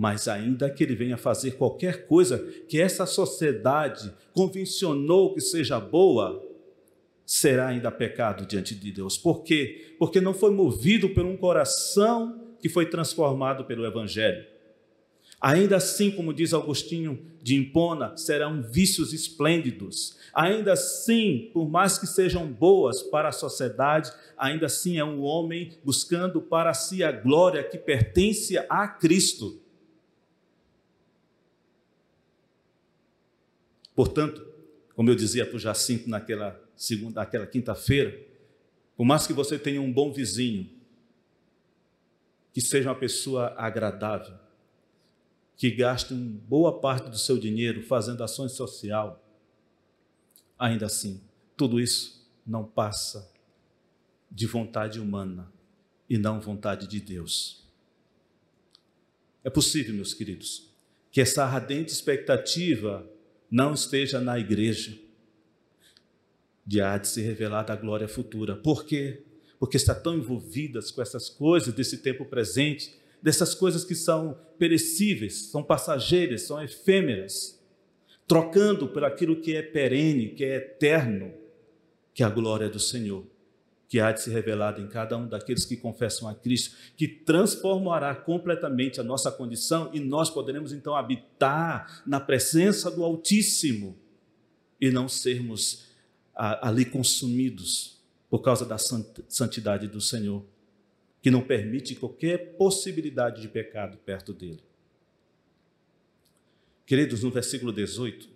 mas 0.00 0.28
ainda 0.28 0.70
que 0.70 0.84
ele 0.84 0.94
venha 0.94 1.16
fazer 1.16 1.56
qualquer 1.56 2.06
coisa 2.06 2.38
que 2.68 2.80
essa 2.80 3.04
sociedade 3.04 4.14
convencionou 4.32 5.34
que 5.34 5.40
seja 5.40 5.80
boa, 5.80 6.40
será 7.26 7.66
ainda 7.66 7.90
pecado 7.90 8.46
diante 8.46 8.76
de 8.76 8.92
Deus. 8.92 9.18
Por 9.18 9.42
quê? 9.42 9.96
Porque 9.98 10.20
não 10.20 10.32
foi 10.32 10.52
movido 10.52 11.08
por 11.08 11.24
um 11.24 11.36
coração 11.36 12.47
que 12.60 12.68
foi 12.68 12.86
transformado 12.86 13.64
pelo 13.64 13.86
Evangelho. 13.86 14.44
Ainda 15.40 15.76
assim, 15.76 16.10
como 16.10 16.34
diz 16.34 16.52
Agostinho 16.52 17.24
de 17.40 17.54
Impona, 17.54 18.16
serão 18.16 18.60
vícios 18.60 19.12
esplêndidos. 19.12 20.18
Ainda 20.34 20.72
assim, 20.72 21.50
por 21.52 21.68
mais 21.68 21.96
que 21.96 22.06
sejam 22.06 22.46
boas 22.50 23.02
para 23.02 23.28
a 23.28 23.32
sociedade, 23.32 24.12
ainda 24.36 24.66
assim 24.66 24.98
é 24.98 25.04
um 25.04 25.22
homem 25.22 25.78
buscando 25.84 26.40
para 26.40 26.74
si 26.74 27.04
a 27.04 27.12
glória 27.12 27.62
que 27.62 27.78
pertence 27.78 28.58
a 28.68 28.88
Cristo. 28.88 29.60
Portanto, 33.94 34.44
como 34.94 35.10
eu 35.10 35.14
dizia 35.14 35.46
para 35.46 35.56
o 35.56 35.60
Jacinto 35.60 36.10
naquela, 36.10 36.60
segunda, 36.74 37.20
naquela 37.20 37.46
quinta-feira, 37.46 38.16
por 38.96 39.04
mais 39.04 39.26
que 39.26 39.32
você 39.32 39.56
tenha 39.56 39.80
um 39.80 39.92
bom 39.92 40.12
vizinho, 40.12 40.68
que 42.52 42.60
seja 42.60 42.88
uma 42.88 42.98
pessoa 42.98 43.54
agradável, 43.56 44.38
que 45.56 45.70
gaste 45.70 46.14
uma 46.14 46.40
boa 46.48 46.80
parte 46.80 47.10
do 47.10 47.18
seu 47.18 47.38
dinheiro 47.38 47.82
fazendo 47.82 48.22
ações 48.22 48.52
social, 48.52 49.24
ainda 50.58 50.86
assim, 50.86 51.20
tudo 51.56 51.80
isso 51.80 52.28
não 52.46 52.64
passa 52.64 53.30
de 54.30 54.46
vontade 54.46 55.00
humana 55.00 55.52
e 56.08 56.16
não 56.16 56.40
vontade 56.40 56.86
de 56.86 57.00
Deus. 57.00 57.66
É 59.44 59.50
possível, 59.50 59.94
meus 59.94 60.14
queridos, 60.14 60.68
que 61.10 61.20
essa 61.20 61.44
ardente 61.44 61.92
expectativa 61.92 63.08
não 63.50 63.72
esteja 63.72 64.20
na 64.20 64.38
igreja, 64.38 64.98
de 66.66 66.82
há 66.82 66.98
de 66.98 67.08
se 67.08 67.22
revelar 67.22 67.62
da 67.62 67.74
glória 67.74 68.06
futura. 68.06 68.54
Por 68.54 68.84
quê? 68.84 69.24
Porque 69.58 69.76
está 69.76 69.94
tão 69.94 70.14
envolvidas 70.14 70.90
com 70.90 71.02
essas 71.02 71.28
coisas 71.28 71.74
desse 71.74 71.98
tempo 71.98 72.24
presente, 72.24 72.96
dessas 73.20 73.54
coisas 73.54 73.84
que 73.84 73.94
são 73.94 74.38
perecíveis, 74.58 75.50
são 75.50 75.62
passageiras, 75.62 76.42
são 76.42 76.62
efêmeras, 76.62 77.60
trocando 78.26 78.88
por 78.88 79.04
aquilo 79.04 79.40
que 79.40 79.56
é 79.56 79.62
perene, 79.62 80.30
que 80.30 80.44
é 80.44 80.56
eterno, 80.56 81.32
que 82.14 82.22
é 82.22 82.26
a 82.26 82.30
glória 82.30 82.68
do 82.68 82.78
Senhor, 82.78 83.26
que 83.88 83.98
há 83.98 84.12
de 84.12 84.22
se 84.22 84.30
revelar 84.30 84.78
em 84.78 84.86
cada 84.86 85.16
um 85.16 85.26
daqueles 85.26 85.64
que 85.64 85.76
confessam 85.76 86.28
a 86.28 86.34
Cristo, 86.34 86.76
que 86.96 87.08
transformará 87.08 88.14
completamente 88.14 89.00
a 89.00 89.04
nossa 89.04 89.32
condição 89.32 89.90
e 89.92 89.98
nós 89.98 90.28
poderemos 90.30 90.72
então 90.72 90.94
habitar 90.94 92.02
na 92.06 92.20
presença 92.20 92.90
do 92.90 93.02
Altíssimo 93.02 93.98
e 94.80 94.90
não 94.90 95.08
sermos 95.08 95.86
ali 96.34 96.84
consumidos 96.84 97.97
por 98.30 98.40
causa 98.40 98.64
da 98.64 98.76
santidade 98.78 99.88
do 99.88 100.00
Senhor, 100.00 100.44
que 101.22 101.30
não 101.30 101.40
permite 101.40 101.94
qualquer 101.94 102.56
possibilidade 102.56 103.40
de 103.40 103.48
pecado 103.48 103.98
perto 103.98 104.32
dele. 104.32 104.62
Queridos, 106.86 107.22
no 107.22 107.30
versículo 107.30 107.72
18, 107.72 108.28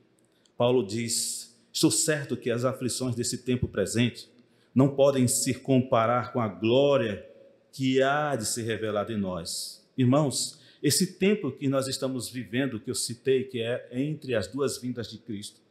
Paulo 0.57 0.87
diz: 0.87 1.57
Estou 1.73 1.91
certo 1.91 2.37
que 2.37 2.51
as 2.51 2.65
aflições 2.65 3.15
desse 3.15 3.39
tempo 3.39 3.67
presente 3.67 4.29
não 4.75 4.95
podem 4.95 5.27
se 5.27 5.55
comparar 5.55 6.33
com 6.33 6.41
a 6.41 6.49
glória 6.49 7.27
que 7.73 8.03
há 8.03 8.37
de 8.37 8.45
ser 8.45 8.65
revelada 8.65 9.13
em 9.13 9.17
nós. 9.17 9.83
Irmãos, 9.97 10.61
esse 10.83 11.15
tempo 11.15 11.51
que 11.51 11.67
nós 11.67 11.89
estamos 11.89 12.29
vivendo, 12.29 12.79
que 12.79 12.91
eu 12.91 12.95
citei, 12.95 13.45
que 13.45 13.63
é 13.63 13.89
entre 13.93 14.35
as 14.35 14.49
duas 14.49 14.79
vindas 14.79 15.09
de 15.09 15.17
Cristo, 15.17 15.62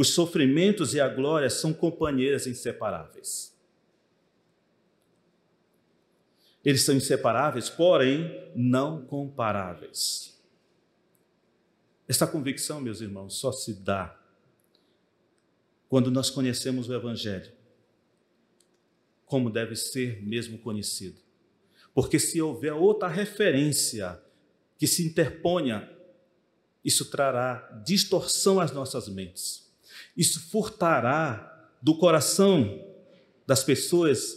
os 0.00 0.14
sofrimentos 0.14 0.94
e 0.94 1.00
a 1.00 1.06
glória 1.06 1.50
são 1.50 1.74
companheiras 1.74 2.46
inseparáveis. 2.46 3.54
Eles 6.64 6.84
são 6.84 6.94
inseparáveis, 6.94 7.68
porém 7.68 8.50
não 8.56 9.04
comparáveis. 9.04 10.40
Essa 12.08 12.26
convicção, 12.26 12.80
meus 12.80 13.02
irmãos, 13.02 13.34
só 13.34 13.52
se 13.52 13.74
dá 13.74 14.18
quando 15.86 16.10
nós 16.10 16.30
conhecemos 16.30 16.88
o 16.88 16.94
Evangelho, 16.94 17.52
como 19.26 19.50
deve 19.50 19.76
ser 19.76 20.22
mesmo 20.22 20.56
conhecido. 20.56 21.20
Porque 21.92 22.18
se 22.18 22.40
houver 22.40 22.72
outra 22.72 23.06
referência 23.06 24.18
que 24.78 24.86
se 24.86 25.06
interponha, 25.06 25.94
isso 26.82 27.10
trará 27.10 27.82
distorção 27.84 28.58
às 28.58 28.72
nossas 28.72 29.06
mentes. 29.06 29.68
Isso 30.20 30.38
furtará 30.50 31.70
do 31.80 31.96
coração 31.96 32.78
das 33.46 33.64
pessoas 33.64 34.36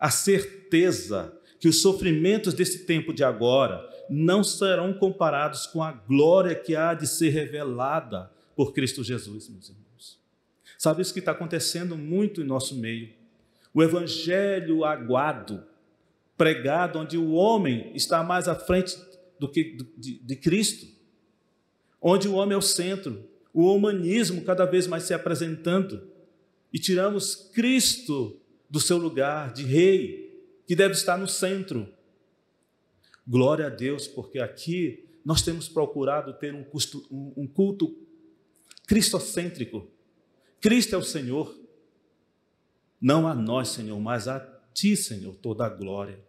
a 0.00 0.10
certeza 0.10 1.38
que 1.60 1.68
os 1.68 1.82
sofrimentos 1.82 2.54
desse 2.54 2.86
tempo 2.86 3.12
de 3.12 3.22
agora 3.22 3.86
não 4.08 4.42
serão 4.42 4.94
comparados 4.94 5.66
com 5.66 5.82
a 5.82 5.92
glória 5.92 6.54
que 6.54 6.74
há 6.74 6.94
de 6.94 7.06
ser 7.06 7.28
revelada 7.28 8.32
por 8.56 8.72
Cristo 8.72 9.04
Jesus, 9.04 9.50
meus 9.50 9.68
irmãos. 9.68 10.18
Sabe 10.78 11.02
isso 11.02 11.12
que 11.12 11.18
está 11.18 11.32
acontecendo 11.32 11.94
muito 11.94 12.40
em 12.40 12.44
nosso 12.44 12.74
meio? 12.74 13.12
O 13.74 13.82
evangelho 13.82 14.82
aguado, 14.82 15.62
pregado, 16.38 17.00
onde 17.00 17.18
o 17.18 17.32
homem 17.32 17.92
está 17.94 18.22
mais 18.22 18.48
à 18.48 18.54
frente 18.54 18.96
do 19.38 19.46
que 19.46 19.76
de, 19.94 20.20
de 20.20 20.36
Cristo, 20.36 20.86
onde 22.00 22.26
o 22.26 22.32
homem 22.32 22.54
é 22.54 22.58
o 22.58 22.62
centro, 22.62 23.28
o 23.52 23.74
humanismo 23.74 24.42
cada 24.42 24.64
vez 24.64 24.86
mais 24.86 25.04
se 25.04 25.14
apresentando 25.14 26.08
e 26.72 26.78
tiramos 26.78 27.34
Cristo 27.34 28.40
do 28.68 28.80
seu 28.80 28.98
lugar 28.98 29.52
de 29.52 29.64
rei, 29.64 30.28
que 30.66 30.76
deve 30.76 30.92
estar 30.92 31.16
no 31.16 31.26
centro. 31.26 31.88
Glória 33.26 33.66
a 33.66 33.70
Deus, 33.70 34.06
porque 34.06 34.38
aqui 34.38 35.04
nós 35.24 35.42
temos 35.42 35.68
procurado 35.68 36.32
ter 36.34 36.54
um, 36.54 36.62
custo, 36.62 37.06
um 37.10 37.46
culto 37.46 37.96
cristocêntrico. 38.86 39.86
Cristo 40.60 40.94
é 40.94 40.98
o 40.98 41.02
Senhor. 41.02 41.54
Não 43.00 43.26
a 43.26 43.34
nós, 43.34 43.68
Senhor, 43.68 43.98
mas 44.00 44.28
a 44.28 44.40
Ti, 44.74 44.96
Senhor, 44.96 45.34
toda 45.36 45.64
a 45.64 45.68
glória. 45.68 46.20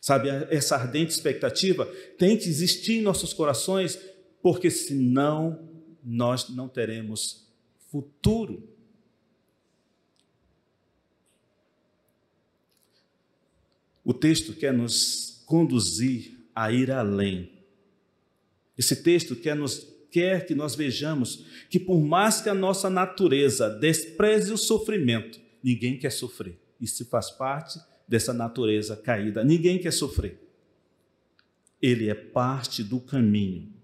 Sabe, 0.00 0.28
essa 0.50 0.76
ardente 0.76 1.12
expectativa 1.12 1.84
tem 2.18 2.36
que 2.36 2.48
existir 2.48 2.94
em 2.94 3.02
nossos 3.02 3.32
corações, 3.32 3.98
porque 4.42 4.70
senão 4.70 5.69
nós 6.04 6.48
não 6.48 6.68
teremos 6.68 7.46
futuro. 7.90 8.68
O 14.04 14.14
texto 14.14 14.54
quer 14.54 14.72
nos 14.72 15.42
conduzir 15.46 16.38
a 16.54 16.72
ir 16.72 16.90
além. 16.90 17.50
Esse 18.76 18.96
texto 18.96 19.36
quer, 19.36 19.54
nos, 19.54 19.86
quer 20.10 20.46
que 20.46 20.54
nós 20.54 20.74
vejamos 20.74 21.44
que, 21.68 21.78
por 21.78 22.00
mais 22.00 22.40
que 22.40 22.48
a 22.48 22.54
nossa 22.54 22.88
natureza 22.88 23.68
despreze 23.68 24.52
o 24.52 24.56
sofrimento, 24.56 25.38
ninguém 25.62 25.98
quer 25.98 26.10
sofrer. 26.10 26.58
Isso 26.80 27.04
faz 27.04 27.30
parte 27.30 27.78
dessa 28.08 28.32
natureza 28.32 28.96
caída. 28.96 29.44
Ninguém 29.44 29.78
quer 29.78 29.92
sofrer. 29.92 30.40
Ele 31.80 32.08
é 32.08 32.14
parte 32.14 32.82
do 32.82 32.98
caminho. 33.00 33.79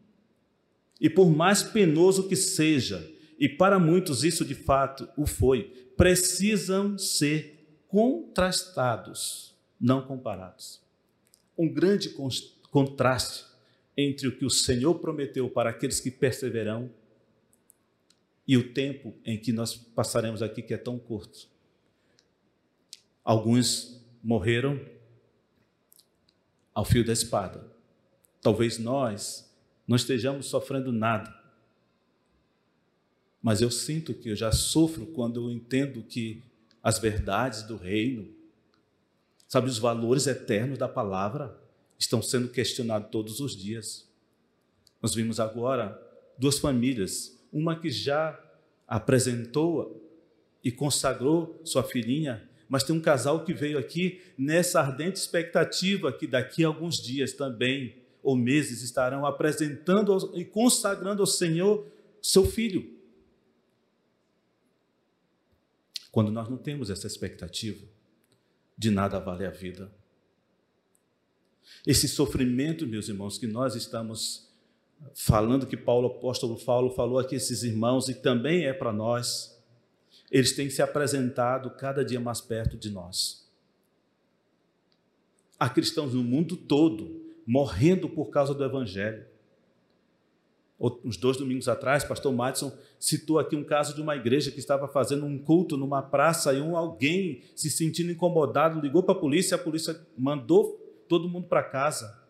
E 1.00 1.10
por 1.10 1.30
mais 1.30 1.62
penoso 1.62 2.28
que 2.28 2.36
seja, 2.36 3.08
e 3.38 3.48
para 3.48 3.78
muitos 3.78 4.24
isso 4.24 4.44
de 4.44 4.54
fato 4.54 5.08
o 5.16 5.26
foi, 5.26 5.92
precisam 5.96 6.96
ser 6.96 7.84
contrastados, 7.88 9.54
não 9.80 10.06
comparados. 10.06 10.80
Um 11.56 11.68
grande 11.68 12.14
contraste 12.70 13.44
entre 13.96 14.28
o 14.28 14.36
que 14.36 14.44
o 14.44 14.50
Senhor 14.50 14.94
prometeu 14.96 15.48
para 15.48 15.70
aqueles 15.70 16.00
que 16.00 16.10
perseveram 16.10 16.90
e 18.46 18.56
o 18.56 18.72
tempo 18.72 19.14
em 19.24 19.38
que 19.38 19.52
nós 19.52 19.74
passaremos 19.74 20.42
aqui, 20.42 20.62
que 20.62 20.74
é 20.74 20.78
tão 20.78 20.98
curto. 20.98 21.48
Alguns 23.24 24.04
morreram 24.22 24.80
ao 26.72 26.84
fio 26.84 27.04
da 27.04 27.12
espada. 27.12 27.66
Talvez 28.40 28.78
nós 28.78 29.50
não 29.86 29.96
estejamos 29.96 30.46
sofrendo 30.46 30.90
nada. 30.90 31.34
Mas 33.42 33.62
eu 33.62 33.70
sinto 33.70 34.12
que 34.12 34.30
eu 34.30 34.36
já 34.36 34.50
sofro 34.50 35.06
quando 35.06 35.40
eu 35.40 35.50
entendo 35.50 36.02
que 36.02 36.42
as 36.82 36.98
verdades 36.98 37.62
do 37.62 37.76
reino, 37.76 38.28
sabe, 39.46 39.68
os 39.68 39.78
valores 39.78 40.26
eternos 40.26 40.78
da 40.78 40.88
palavra 40.88 41.56
estão 41.98 42.20
sendo 42.20 42.48
questionados 42.48 43.10
todos 43.10 43.40
os 43.40 43.56
dias. 43.56 44.08
Nós 45.00 45.14
vimos 45.14 45.38
agora 45.38 46.00
duas 46.38 46.58
famílias, 46.58 47.38
uma 47.52 47.78
que 47.78 47.90
já 47.90 48.38
apresentou 48.86 50.02
e 50.62 50.70
consagrou 50.72 51.60
sua 51.64 51.82
filhinha, 51.82 52.48
mas 52.68 52.82
tem 52.82 52.94
um 52.94 53.00
casal 53.00 53.44
que 53.44 53.54
veio 53.54 53.78
aqui 53.78 54.20
nessa 54.36 54.80
ardente 54.80 55.18
expectativa 55.18 56.12
que 56.12 56.26
daqui 56.26 56.64
a 56.64 56.68
alguns 56.68 57.00
dias 57.00 57.32
também 57.32 58.05
ou 58.26 58.34
meses 58.34 58.82
estarão 58.82 59.24
apresentando 59.24 60.32
e 60.34 60.44
consagrando 60.44 61.22
ao 61.22 61.28
Senhor 61.28 61.86
seu 62.20 62.44
filho. 62.44 62.98
Quando 66.10 66.32
nós 66.32 66.48
não 66.48 66.56
temos 66.56 66.90
essa 66.90 67.06
expectativa, 67.06 67.86
de 68.76 68.90
nada 68.90 69.20
vale 69.20 69.46
a 69.46 69.50
vida. 69.50 69.92
Esse 71.86 72.08
sofrimento, 72.08 72.84
meus 72.84 73.08
irmãos, 73.08 73.38
que 73.38 73.46
nós 73.46 73.76
estamos 73.76 74.50
falando, 75.14 75.64
que 75.64 75.76
Paulo, 75.76 76.08
apóstolo 76.08 76.58
Paulo 76.58 76.90
falou 76.90 77.20
aqui, 77.20 77.36
esses 77.36 77.62
irmãos, 77.62 78.08
e 78.08 78.14
também 78.14 78.66
é 78.66 78.72
para 78.72 78.92
nós, 78.92 79.56
eles 80.32 80.50
têm 80.50 80.68
se 80.68 80.82
apresentado 80.82 81.70
cada 81.76 82.04
dia 82.04 82.18
mais 82.18 82.40
perto 82.40 82.76
de 82.76 82.90
nós. 82.90 83.48
Há 85.60 85.68
cristãos 85.68 86.12
no 86.12 86.24
mundo 86.24 86.56
todo 86.56 87.25
morrendo 87.46 88.08
por 88.08 88.30
causa 88.30 88.52
do 88.52 88.64
Evangelho. 88.64 89.24
Uns 90.78 91.16
dois 91.16 91.38
domingos 91.38 91.68
atrás, 91.68 92.04
pastor 92.04 92.34
Madison 92.34 92.76
citou 93.00 93.38
aqui 93.38 93.56
um 93.56 93.64
caso 93.64 93.94
de 93.94 94.02
uma 94.02 94.14
igreja 94.14 94.50
que 94.50 94.58
estava 94.58 94.86
fazendo 94.86 95.24
um 95.24 95.38
culto 95.38 95.74
numa 95.76 96.02
praça 96.02 96.52
e 96.52 96.60
um 96.60 96.76
alguém 96.76 97.42
se 97.54 97.70
sentindo 97.70 98.12
incomodado 98.12 98.80
ligou 98.80 99.02
para 99.02 99.14
a 99.14 99.18
polícia, 99.18 99.54
a 99.54 99.58
polícia 99.58 99.98
mandou 100.18 100.74
todo 101.08 101.30
mundo 101.30 101.46
para 101.46 101.62
casa. 101.62 102.22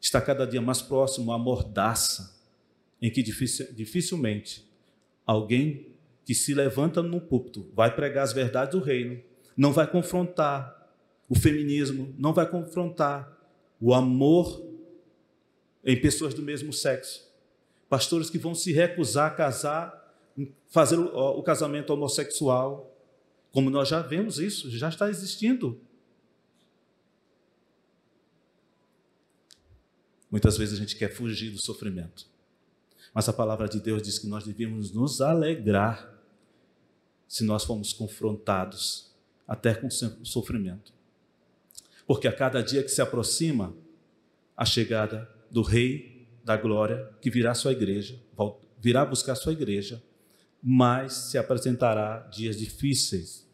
Está 0.00 0.18
cada 0.20 0.46
dia 0.46 0.62
mais 0.62 0.80
próximo 0.80 1.30
a 1.30 1.36
mordaça, 1.36 2.40
em 3.02 3.10
que 3.10 3.22
dificilmente 3.22 4.66
alguém 5.26 5.88
que 6.24 6.34
se 6.34 6.54
levanta 6.54 7.02
no 7.02 7.20
púlpito 7.20 7.70
vai 7.74 7.94
pregar 7.94 8.24
as 8.24 8.32
verdades 8.32 8.78
do 8.78 8.82
reino, 8.82 9.20
não 9.56 9.72
vai 9.72 9.86
confrontar 9.86 10.88
o 11.28 11.34
feminismo, 11.34 12.14
não 12.16 12.32
vai 12.32 12.48
confrontar 12.48 13.37
o 13.80 13.94
amor 13.94 14.66
em 15.84 16.00
pessoas 16.00 16.34
do 16.34 16.42
mesmo 16.42 16.72
sexo. 16.72 17.26
Pastores 17.88 18.28
que 18.28 18.38
vão 18.38 18.54
se 18.54 18.72
recusar 18.72 19.32
a 19.32 19.34
casar, 19.34 20.14
fazer 20.68 20.98
o, 20.98 21.38
o 21.38 21.42
casamento 21.42 21.92
homossexual, 21.92 22.94
Como 23.50 23.70
nós 23.70 23.88
já 23.88 24.02
vemos 24.02 24.38
isso, 24.38 24.70
já 24.70 24.88
está 24.88 25.08
existindo. 25.08 25.80
Muitas 30.30 30.58
vezes 30.58 30.78
a 30.78 30.80
gente 30.80 30.96
quer 30.96 31.08
fugir 31.08 31.50
do 31.50 31.58
sofrimento. 31.58 32.26
Mas 33.14 33.28
a 33.28 33.32
palavra 33.32 33.66
de 33.66 33.80
Deus 33.80 34.02
diz 34.02 34.18
que 34.18 34.26
nós 34.26 34.44
devemos 34.44 34.92
nos 34.92 35.20
alegrar 35.20 36.14
se 37.26 37.42
nós 37.44 37.64
formos 37.64 37.92
confrontados 37.92 39.10
até 39.46 39.74
com 39.74 39.88
sofrimento. 39.90 40.92
Porque 42.08 42.26
a 42.26 42.32
cada 42.32 42.62
dia 42.62 42.82
que 42.82 42.88
se 42.88 43.02
aproxima 43.02 43.76
a 44.56 44.64
chegada 44.64 45.30
do 45.50 45.60
Rei 45.60 46.26
da 46.42 46.56
Glória, 46.56 47.10
que 47.20 47.28
virá 47.28 47.54
sua 47.54 47.72
igreja, 47.72 48.18
virá 48.80 49.04
buscar 49.04 49.34
sua 49.34 49.52
igreja, 49.52 50.02
mas 50.62 51.12
se 51.12 51.36
apresentará 51.36 52.26
dias 52.32 52.56
difíceis. 52.56 53.46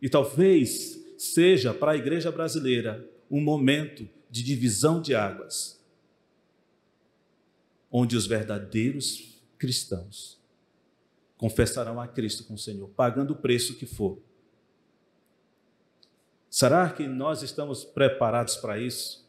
E 0.00 0.08
talvez 0.08 0.98
seja 1.18 1.74
para 1.74 1.92
a 1.92 1.96
igreja 1.96 2.32
brasileira 2.32 3.06
um 3.30 3.42
momento 3.42 4.08
de 4.30 4.42
divisão 4.42 5.00
de 5.00 5.14
águas 5.14 5.78
onde 7.90 8.16
os 8.16 8.26
verdadeiros 8.26 9.38
cristãos 9.58 10.40
confessarão 11.36 12.00
a 12.00 12.08
Cristo 12.08 12.44
com 12.44 12.54
o 12.54 12.58
Senhor, 12.58 12.88
pagando 12.96 13.34
o 13.34 13.36
preço 13.36 13.76
que 13.76 13.84
for. 13.84 14.18
Será 16.52 16.90
que 16.90 17.08
nós 17.08 17.42
estamos 17.42 17.82
preparados 17.82 18.56
para 18.56 18.78
isso? 18.78 19.26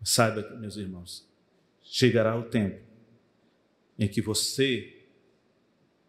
Saiba, 0.00 0.48
meus 0.50 0.76
irmãos, 0.76 1.28
chegará 1.82 2.38
o 2.38 2.44
tempo 2.44 2.80
em 3.98 4.06
que 4.06 4.22
você 4.22 5.04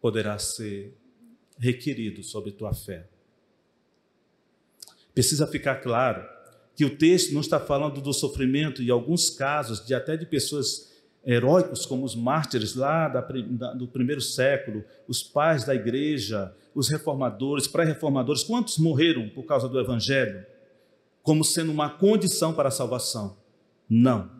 poderá 0.00 0.38
ser 0.38 0.96
requerido 1.58 2.22
sobre 2.22 2.52
tua 2.52 2.72
fé. 2.72 3.08
Precisa 5.12 5.48
ficar 5.48 5.80
claro 5.80 6.24
que 6.76 6.84
o 6.84 6.96
texto 6.96 7.34
não 7.34 7.40
está 7.40 7.58
falando 7.58 8.00
do 8.00 8.12
sofrimento, 8.12 8.80
e 8.84 8.88
alguns 8.88 9.30
casos, 9.30 9.84
de 9.84 9.94
até 9.96 10.16
de 10.16 10.26
pessoas 10.26 10.96
heróicos, 11.28 11.84
como 11.84 12.06
os 12.06 12.16
mártires 12.16 12.74
lá 12.74 13.06
da, 13.06 13.20
da, 13.20 13.74
do 13.74 13.86
primeiro 13.86 14.20
século, 14.20 14.82
os 15.06 15.22
pais 15.22 15.62
da 15.62 15.74
igreja, 15.74 16.54
os 16.74 16.88
reformadores, 16.88 17.68
pré-reformadores, 17.68 18.42
quantos 18.42 18.78
morreram 18.78 19.28
por 19.28 19.44
causa 19.44 19.68
do 19.68 19.78
evangelho? 19.78 20.46
Como 21.22 21.44
sendo 21.44 21.70
uma 21.70 21.90
condição 21.90 22.54
para 22.54 22.68
a 22.68 22.72
salvação? 22.72 23.36
Não. 23.86 24.30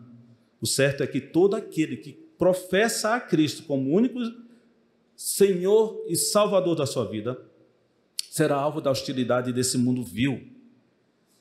O 0.59 0.65
certo 0.65 1.03
é 1.03 1.07
que 1.07 1.21
todo 1.21 1.55
aquele 1.55 1.95
que 1.95 2.13
professa 2.39 3.13
a 3.13 3.19
Cristo 3.19 3.63
como 3.63 3.95
único 3.95 4.19
Senhor 5.15 6.03
e 6.07 6.15
Salvador 6.15 6.75
da 6.75 6.87
sua 6.87 7.05
vida 7.05 7.39
será 8.31 8.55
alvo 8.55 8.81
da 8.81 8.89
hostilidade 8.89 9.53
desse 9.53 9.77
mundo 9.77 10.03
vil 10.03 10.41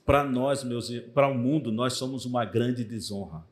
para 0.05 0.25
nós, 0.25 0.63
meus, 0.65 0.91
para 1.15 1.29
o 1.29 1.35
mundo, 1.35 1.71
nós 1.73 1.95
somos 1.95 2.25
uma 2.25 2.45
grande 2.45 2.83
desonra. 2.83 3.45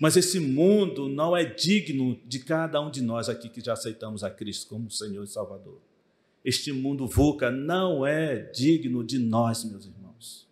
Mas 0.00 0.16
esse 0.16 0.38
mundo 0.38 1.08
não 1.08 1.36
é 1.36 1.44
digno 1.44 2.18
de 2.26 2.38
cada 2.38 2.80
um 2.80 2.90
de 2.90 3.02
nós 3.02 3.28
aqui 3.28 3.48
que 3.48 3.60
já 3.60 3.72
aceitamos 3.72 4.22
a 4.22 4.30
Cristo 4.30 4.68
como 4.68 4.90
Senhor 4.90 5.24
e 5.24 5.28
Salvador. 5.28 5.80
Este 6.44 6.72
mundo 6.72 7.06
VUCA 7.06 7.50
não 7.50 8.06
é 8.06 8.36
digno 8.36 9.04
de 9.04 9.18
nós, 9.18 9.64
meus 9.64 9.86
irmãos. 9.86 10.48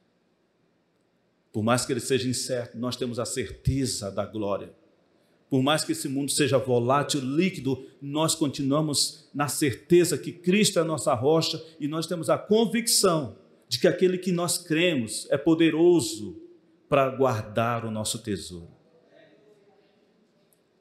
Por 1.52 1.62
mais 1.62 1.86
que 1.86 1.92
ele 1.92 2.00
seja 2.00 2.28
incerto, 2.28 2.76
nós 2.76 2.96
temos 2.96 3.18
a 3.18 3.24
certeza 3.24 4.10
da 4.10 4.26
glória. 4.26 4.74
Por 5.48 5.62
mais 5.62 5.84
que 5.84 5.92
esse 5.92 6.08
mundo 6.08 6.30
seja 6.30 6.58
volátil, 6.58 7.20
líquido, 7.20 7.86
nós 8.02 8.34
continuamos 8.34 9.30
na 9.32 9.48
certeza 9.48 10.18
que 10.18 10.32
Cristo 10.32 10.78
é 10.78 10.82
a 10.82 10.84
nossa 10.84 11.14
rocha 11.14 11.62
e 11.78 11.86
nós 11.86 12.06
temos 12.06 12.28
a 12.28 12.36
convicção 12.36 13.38
de 13.68 13.78
que 13.78 13.88
aquele 13.88 14.18
que 14.18 14.32
nós 14.32 14.58
cremos 14.58 15.26
é 15.30 15.38
poderoso 15.38 16.36
para 16.88 17.08
guardar 17.10 17.84
o 17.84 17.90
nosso 17.90 18.18
tesouro. 18.18 18.75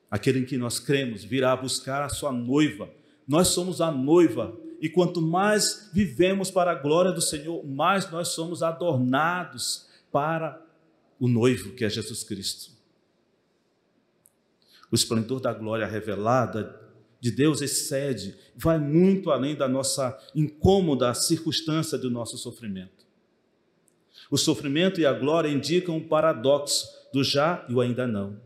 Aquele 0.09 0.39
em 0.39 0.45
que 0.45 0.57
nós 0.57 0.79
cremos 0.79 1.23
virá 1.23 1.55
buscar 1.55 2.01
a 2.03 2.09
sua 2.09 2.31
noiva. 2.31 2.89
Nós 3.27 3.49
somos 3.49 3.81
a 3.81 3.91
noiva 3.91 4.55
e 4.79 4.89
quanto 4.89 5.21
mais 5.21 5.89
vivemos 5.93 6.51
para 6.51 6.71
a 6.71 6.75
glória 6.75 7.11
do 7.11 7.21
Senhor, 7.21 7.65
mais 7.65 8.09
nós 8.11 8.29
somos 8.29 8.61
adornados 8.61 9.87
para 10.11 10.61
o 11.19 11.27
noivo 11.27 11.71
que 11.71 11.85
é 11.85 11.89
Jesus 11.89 12.23
Cristo. 12.23 12.71
O 14.91 14.95
esplendor 14.95 15.39
da 15.39 15.53
glória 15.53 15.85
revelada 15.85 16.79
de 17.19 17.31
Deus 17.31 17.61
excede, 17.61 18.35
vai 18.55 18.77
muito 18.77 19.31
além 19.31 19.55
da 19.55 19.67
nossa 19.67 20.15
incômoda 20.35 21.13
circunstância 21.13 21.97
do 21.97 22.09
nosso 22.09 22.37
sofrimento. 22.37 23.05
O 24.29 24.37
sofrimento 24.37 25.01
e 25.01 25.05
a 25.05 25.13
glória 25.13 25.49
indicam 25.49 25.97
um 25.97 26.07
paradoxo 26.07 26.87
do 27.11 27.23
já 27.23 27.65
e 27.67 27.73
o 27.73 27.81
ainda 27.81 28.05
não, 28.05 28.39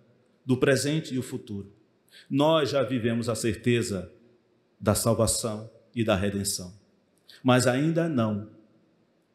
do 0.46 0.58
presente 0.58 1.14
e 1.14 1.20
o 1.20 1.24
futuro. 1.24 1.72
Nós 2.30 2.72
já 2.72 2.84
vivemos 2.84 3.30
a 3.30 3.36
certeza 3.36 4.12
da 4.80 4.96
salvação 4.96 5.70
e 5.94 6.04
da 6.04 6.16
redenção, 6.16 6.74
mas 7.44 7.68
ainda 7.68 8.08
não 8.08 8.50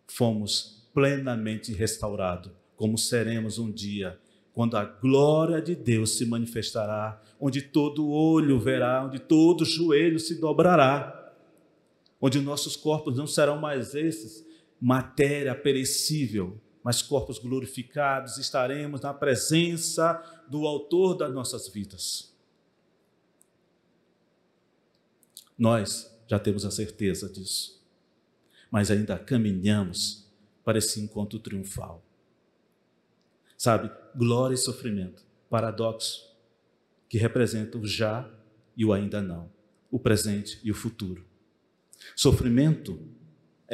fomos 0.07 0.89
plenamente 0.93 1.73
restaurados, 1.73 2.53
como 2.77 2.97
seremos 2.97 3.59
um 3.59 3.71
dia 3.71 4.19
quando 4.55 4.77
a 4.77 4.85
glória 4.85 5.61
de 5.61 5.75
Deus 5.75 6.17
se 6.17 6.25
manifestará, 6.25 7.21
onde 7.41 7.61
todo 7.61 8.09
olho 8.09 8.59
verá, 8.61 9.05
onde 9.05 9.19
todo 9.19 9.65
joelho 9.65 10.21
se 10.21 10.37
dobrará, 10.37 11.35
onde 12.21 12.41
nossos 12.41 12.77
corpos 12.77 13.17
não 13.17 13.27
serão 13.27 13.59
mais 13.59 13.97
esses, 13.97 14.47
matéria 14.81 15.57
perecível, 15.57 16.61
mas 16.85 17.01
corpos 17.01 17.39
glorificados, 17.39 18.37
estaremos 18.37 19.01
na 19.01 19.15
presença 19.15 20.23
do 20.47 20.67
Autor 20.67 21.17
das 21.17 21.33
nossas 21.33 21.67
vidas. 21.67 22.31
Nós 25.57 26.15
já 26.29 26.39
temos 26.39 26.67
a 26.67 26.71
certeza 26.71 27.27
disso, 27.29 27.83
mas 28.71 28.91
ainda 28.91 29.19
caminhamos 29.19 30.31
para 30.63 30.77
esse 30.77 31.01
encontro 31.01 31.39
triunfal. 31.39 32.05
Sabe, 33.57 33.91
glória 34.15 34.55
e 34.55 34.59
sofrimento, 34.59 35.25
paradoxo, 35.49 36.37
que 37.09 37.17
representa 37.17 37.79
o 37.79 37.87
já 37.87 38.31
e 38.77 38.85
o 38.85 38.93
ainda 38.93 39.23
não, 39.23 39.51
o 39.91 39.99
presente 39.99 40.61
e 40.63 40.71
o 40.71 40.75
futuro. 40.75 41.25
Sofrimento 42.15 43.01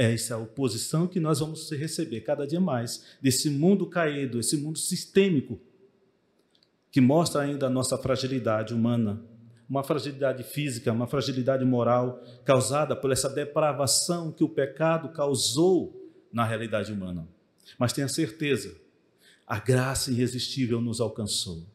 é 0.01 0.15
essa 0.15 0.39
oposição 0.39 1.07
que 1.07 1.21
nós 1.21 1.41
vamos 1.41 1.71
receber 1.73 2.23
cada 2.23 2.47
dia 2.47 2.59
mais 2.59 3.05
desse 3.21 3.51
mundo 3.51 3.85
caído, 3.87 4.41
esse 4.41 4.57
mundo 4.57 4.79
sistêmico, 4.79 5.61
que 6.91 7.03
mostra 7.03 7.43
ainda 7.43 7.67
a 7.67 7.71
nossa 7.71 7.99
fragilidade 7.99 8.73
humana, 8.73 9.23
uma 9.69 9.85
fragilidade 9.85 10.43
física, 10.43 10.91
uma 10.91 11.07
fragilidade 11.07 11.67
moral, 11.67 12.25
causada 12.47 12.97
por 12.97 13.13
essa 13.13 13.29
depravação 13.29 14.33
que 14.33 14.43
o 14.43 14.49
pecado 14.49 15.11
causou 15.11 16.11
na 16.33 16.47
realidade 16.47 16.91
humana. 16.91 17.29
Mas 17.79 17.93
tenha 17.93 18.09
certeza 18.09 18.75
a 19.47 19.59
graça 19.59 20.11
irresistível 20.11 20.81
nos 20.81 20.99
alcançou. 20.99 21.67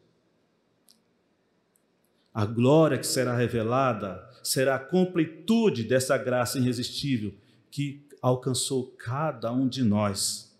A 2.34 2.44
glória 2.44 2.98
que 2.98 3.06
será 3.06 3.36
revelada 3.36 4.28
será 4.42 4.74
a 4.74 4.80
completude 4.80 5.84
dessa 5.84 6.18
graça 6.18 6.58
irresistível 6.58 7.32
que 7.70 8.05
alcançou 8.28 8.86
cada 8.98 9.52
um 9.52 9.68
de 9.68 9.84
nós. 9.84 10.52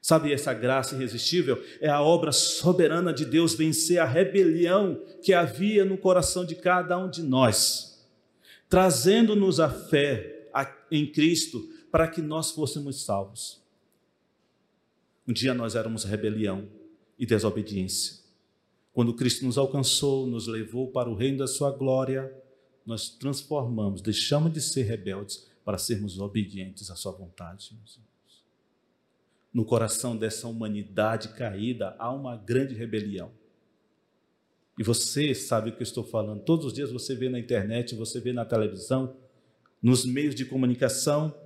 Sabe, 0.00 0.32
essa 0.32 0.52
graça 0.52 0.94
irresistível 0.94 1.62
é 1.80 1.88
a 1.88 2.02
obra 2.02 2.32
soberana 2.32 3.12
de 3.12 3.24
Deus 3.24 3.54
vencer 3.54 3.98
a 3.98 4.04
rebelião 4.04 5.02
que 5.22 5.32
havia 5.32 5.84
no 5.84 5.96
coração 5.96 6.44
de 6.44 6.54
cada 6.54 6.98
um 6.98 7.08
de 7.10 7.22
nós, 7.22 8.06
trazendo-nos 8.68 9.58
a 9.58 9.70
fé 9.70 10.50
em 10.90 11.10
Cristo 11.10 11.66
para 11.90 12.06
que 12.08 12.20
nós 12.20 12.50
fôssemos 12.50 13.04
salvos. 13.04 13.62
Um 15.26 15.32
dia 15.32 15.54
nós 15.54 15.74
éramos 15.74 16.04
rebelião 16.04 16.68
e 17.18 17.24
desobediência. 17.24 18.18
Quando 18.92 19.14
Cristo 19.14 19.44
nos 19.44 19.56
alcançou, 19.56 20.26
nos 20.26 20.46
levou 20.46 20.88
para 20.88 21.08
o 21.08 21.14
reino 21.14 21.38
da 21.38 21.46
sua 21.46 21.70
glória, 21.70 22.32
nós 22.84 23.08
transformamos, 23.08 24.00
deixamos 24.00 24.52
de 24.52 24.60
ser 24.60 24.82
rebeldes 24.82 25.47
para 25.68 25.76
sermos 25.76 26.18
obedientes 26.18 26.90
à 26.90 26.96
sua 26.96 27.12
vontade. 27.12 27.78
No 29.52 29.66
coração 29.66 30.16
dessa 30.16 30.48
humanidade 30.48 31.28
caída 31.34 31.94
há 31.98 32.10
uma 32.10 32.38
grande 32.38 32.74
rebelião. 32.74 33.30
E 34.78 34.82
você 34.82 35.34
sabe 35.34 35.68
o 35.68 35.76
que 35.76 35.82
eu 35.82 35.84
estou 35.84 36.02
falando. 36.02 36.42
Todos 36.42 36.64
os 36.64 36.72
dias 36.72 36.90
você 36.90 37.14
vê 37.14 37.28
na 37.28 37.38
internet, 37.38 37.94
você 37.94 38.18
vê 38.18 38.32
na 38.32 38.46
televisão, 38.46 39.14
nos 39.82 40.06
meios 40.06 40.34
de 40.34 40.46
comunicação, 40.46 41.38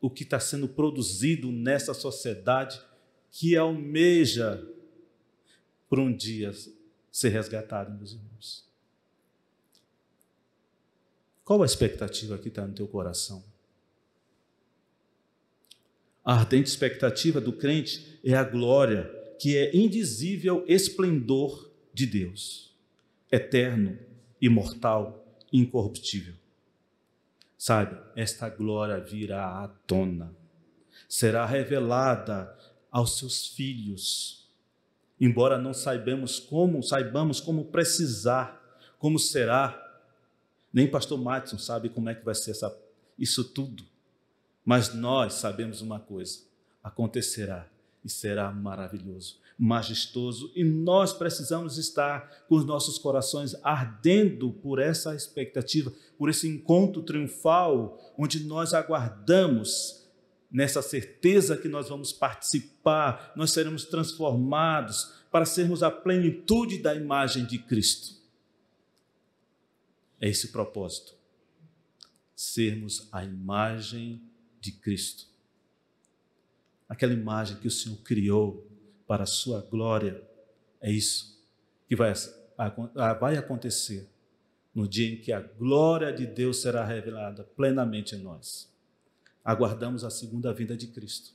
o 0.00 0.08
que 0.08 0.22
está 0.22 0.40
sendo 0.40 0.66
produzido 0.66 1.52
nessa 1.52 1.92
sociedade 1.92 2.80
que 3.30 3.54
almeja 3.54 4.66
por 5.90 5.98
um 5.98 6.10
dia 6.10 6.52
ser 7.12 7.28
resgatado, 7.28 7.94
meus 7.94 8.14
irmãos. 8.14 8.66
Qual 11.44 11.62
a 11.62 11.66
expectativa 11.66 12.38
que 12.38 12.48
está 12.48 12.66
no 12.66 12.72
teu 12.72 12.88
coração? 12.88 13.44
A 16.28 16.34
ardente 16.34 16.68
expectativa 16.68 17.40
do 17.40 17.54
crente 17.54 18.20
é 18.22 18.34
a 18.34 18.44
glória, 18.44 19.10
que 19.40 19.56
é 19.56 19.74
indizível 19.74 20.62
esplendor 20.68 21.72
de 21.94 22.04
Deus, 22.04 22.76
eterno, 23.32 23.98
imortal, 24.38 25.26
incorruptível. 25.50 26.34
Sabe, 27.56 27.98
esta 28.14 28.50
glória 28.50 29.00
virá 29.00 29.64
à 29.64 29.68
tona, 29.68 30.36
será 31.08 31.46
revelada 31.46 32.54
aos 32.90 33.16
seus 33.16 33.46
filhos. 33.46 34.52
Embora 35.18 35.56
não 35.56 35.72
saibamos 35.72 36.38
como, 36.38 36.82
saibamos 36.82 37.40
como 37.40 37.64
precisar, 37.64 38.78
como 38.98 39.18
será, 39.18 39.82
nem 40.70 40.90
pastor 40.90 41.18
Matson 41.18 41.56
sabe 41.56 41.88
como 41.88 42.10
é 42.10 42.14
que 42.14 42.22
vai 42.22 42.34
ser 42.34 42.50
essa, 42.50 42.78
isso 43.18 43.42
tudo. 43.42 43.82
Mas 44.68 44.92
nós 44.92 45.32
sabemos 45.32 45.80
uma 45.80 45.98
coisa: 45.98 46.40
acontecerá 46.84 47.66
e 48.04 48.10
será 48.10 48.52
maravilhoso, 48.52 49.40
majestoso, 49.58 50.52
e 50.54 50.62
nós 50.62 51.10
precisamos 51.10 51.78
estar 51.78 52.44
com 52.46 52.54
os 52.54 52.66
nossos 52.66 52.98
corações 52.98 53.54
ardendo 53.62 54.52
por 54.52 54.78
essa 54.78 55.14
expectativa, 55.14 55.90
por 56.18 56.28
esse 56.28 56.46
encontro 56.46 57.02
triunfal, 57.02 57.98
onde 58.18 58.44
nós 58.44 58.74
aguardamos 58.74 60.06
nessa 60.50 60.82
certeza 60.82 61.56
que 61.56 61.66
nós 61.66 61.88
vamos 61.88 62.12
participar, 62.12 63.32
nós 63.34 63.52
seremos 63.52 63.86
transformados 63.86 65.14
para 65.30 65.46
sermos 65.46 65.82
a 65.82 65.90
plenitude 65.90 66.76
da 66.76 66.94
imagem 66.94 67.46
de 67.46 67.58
Cristo. 67.58 68.18
É 70.20 70.28
esse 70.28 70.44
o 70.44 70.52
propósito. 70.52 71.14
Sermos 72.36 73.08
a 73.10 73.24
imagem 73.24 74.28
de 74.70 74.78
Cristo 74.78 75.28
aquela 76.88 77.12
imagem 77.12 77.58
que 77.58 77.68
o 77.68 77.70
Senhor 77.70 77.98
criou 77.98 78.66
para 79.06 79.24
a 79.24 79.26
sua 79.26 79.60
glória. 79.60 80.22
É 80.80 80.90
isso 80.90 81.38
que 81.86 81.94
vai, 81.94 82.12
vai 83.20 83.36
acontecer 83.36 84.08
no 84.74 84.88
dia 84.88 85.12
em 85.12 85.20
que 85.20 85.32
a 85.32 85.40
glória 85.40 86.12
de 86.12 86.26
Deus 86.26 86.62
será 86.62 86.84
revelada 86.84 87.44
plenamente 87.44 88.14
em 88.14 88.20
nós. 88.20 88.72
Aguardamos 89.44 90.04
a 90.04 90.10
segunda 90.10 90.52
vinda 90.52 90.76
de 90.76 90.86
Cristo 90.86 91.34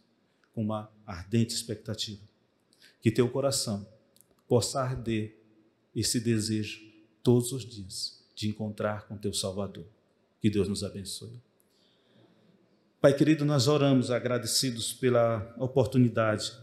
com 0.54 0.62
uma 0.62 0.92
ardente 1.06 1.54
expectativa. 1.54 2.22
Que 3.02 3.12
teu 3.12 3.30
coração 3.30 3.88
possa 4.48 4.82
arder 4.82 5.38
esse 5.96 6.20
desejo 6.20 6.82
todos 7.22 7.52
os 7.52 7.66
dias 7.66 8.24
de 8.36 8.48
encontrar 8.48 9.08
com 9.08 9.18
teu 9.18 9.34
Salvador. 9.34 9.86
Que 10.40 10.50
Deus 10.50 10.68
nos 10.68 10.84
abençoe. 10.84 11.42
Pai 13.04 13.14
querido, 13.14 13.44
nós 13.44 13.68
oramos 13.68 14.10
agradecidos 14.10 14.94
pela 14.94 15.54
oportunidade 15.60 16.54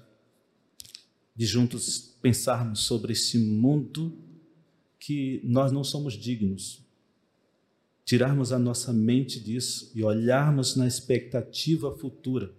de 1.36 1.44
juntos 1.44 2.16
pensarmos 2.22 2.80
sobre 2.86 3.12
esse 3.12 3.36
mundo 3.36 4.16
que 4.98 5.42
nós 5.44 5.70
não 5.70 5.84
somos 5.84 6.14
dignos. 6.14 6.82
Tirarmos 8.06 8.52
a 8.52 8.58
nossa 8.58 8.90
mente 8.90 9.38
disso 9.38 9.92
e 9.94 10.02
olharmos 10.02 10.76
na 10.76 10.86
expectativa 10.86 11.94
futura, 11.98 12.50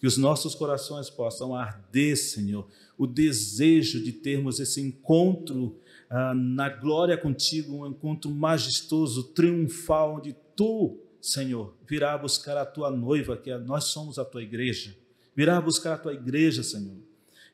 que 0.00 0.06
os 0.08 0.16
nossos 0.16 0.56
corações 0.56 1.08
possam 1.08 1.54
arder, 1.54 2.16
Senhor, 2.16 2.66
o 2.98 3.06
desejo 3.06 4.02
de 4.02 4.10
termos 4.10 4.58
esse 4.58 4.80
encontro 4.80 5.78
ah, 6.10 6.34
na 6.34 6.68
glória 6.68 7.16
contigo, 7.16 7.72
um 7.72 7.86
encontro 7.86 8.32
majestoso, 8.32 9.28
triunfal, 9.28 10.16
onde 10.16 10.34
tu 10.56 11.07
Senhor, 11.32 11.76
virá 11.86 12.16
buscar 12.16 12.56
a 12.56 12.66
tua 12.66 12.90
noiva, 12.90 13.36
que 13.36 13.50
é, 13.50 13.58
nós 13.58 13.84
somos 13.84 14.18
a 14.18 14.24
tua 14.24 14.42
igreja, 14.42 14.96
virá 15.34 15.60
buscar 15.60 15.94
a 15.94 15.98
tua 15.98 16.14
igreja, 16.14 16.62
Senhor, 16.62 16.96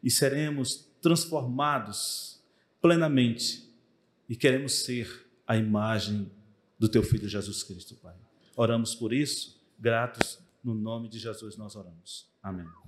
e 0.02 0.10
seremos 0.10 0.88
transformados 1.00 2.40
plenamente 2.80 3.68
e 4.28 4.36
queremos 4.36 4.84
ser 4.84 5.26
a 5.46 5.56
imagem 5.56 6.30
do 6.78 6.88
teu 6.88 7.02
filho 7.02 7.28
Jesus 7.28 7.62
Cristo, 7.62 7.94
Pai. 7.96 8.14
Oramos 8.56 8.94
por 8.94 9.12
isso, 9.12 9.60
gratos, 9.78 10.38
no 10.62 10.74
nome 10.74 11.08
de 11.08 11.18
Jesus 11.18 11.56
nós 11.56 11.76
oramos. 11.76 12.26
Amém. 12.42 12.83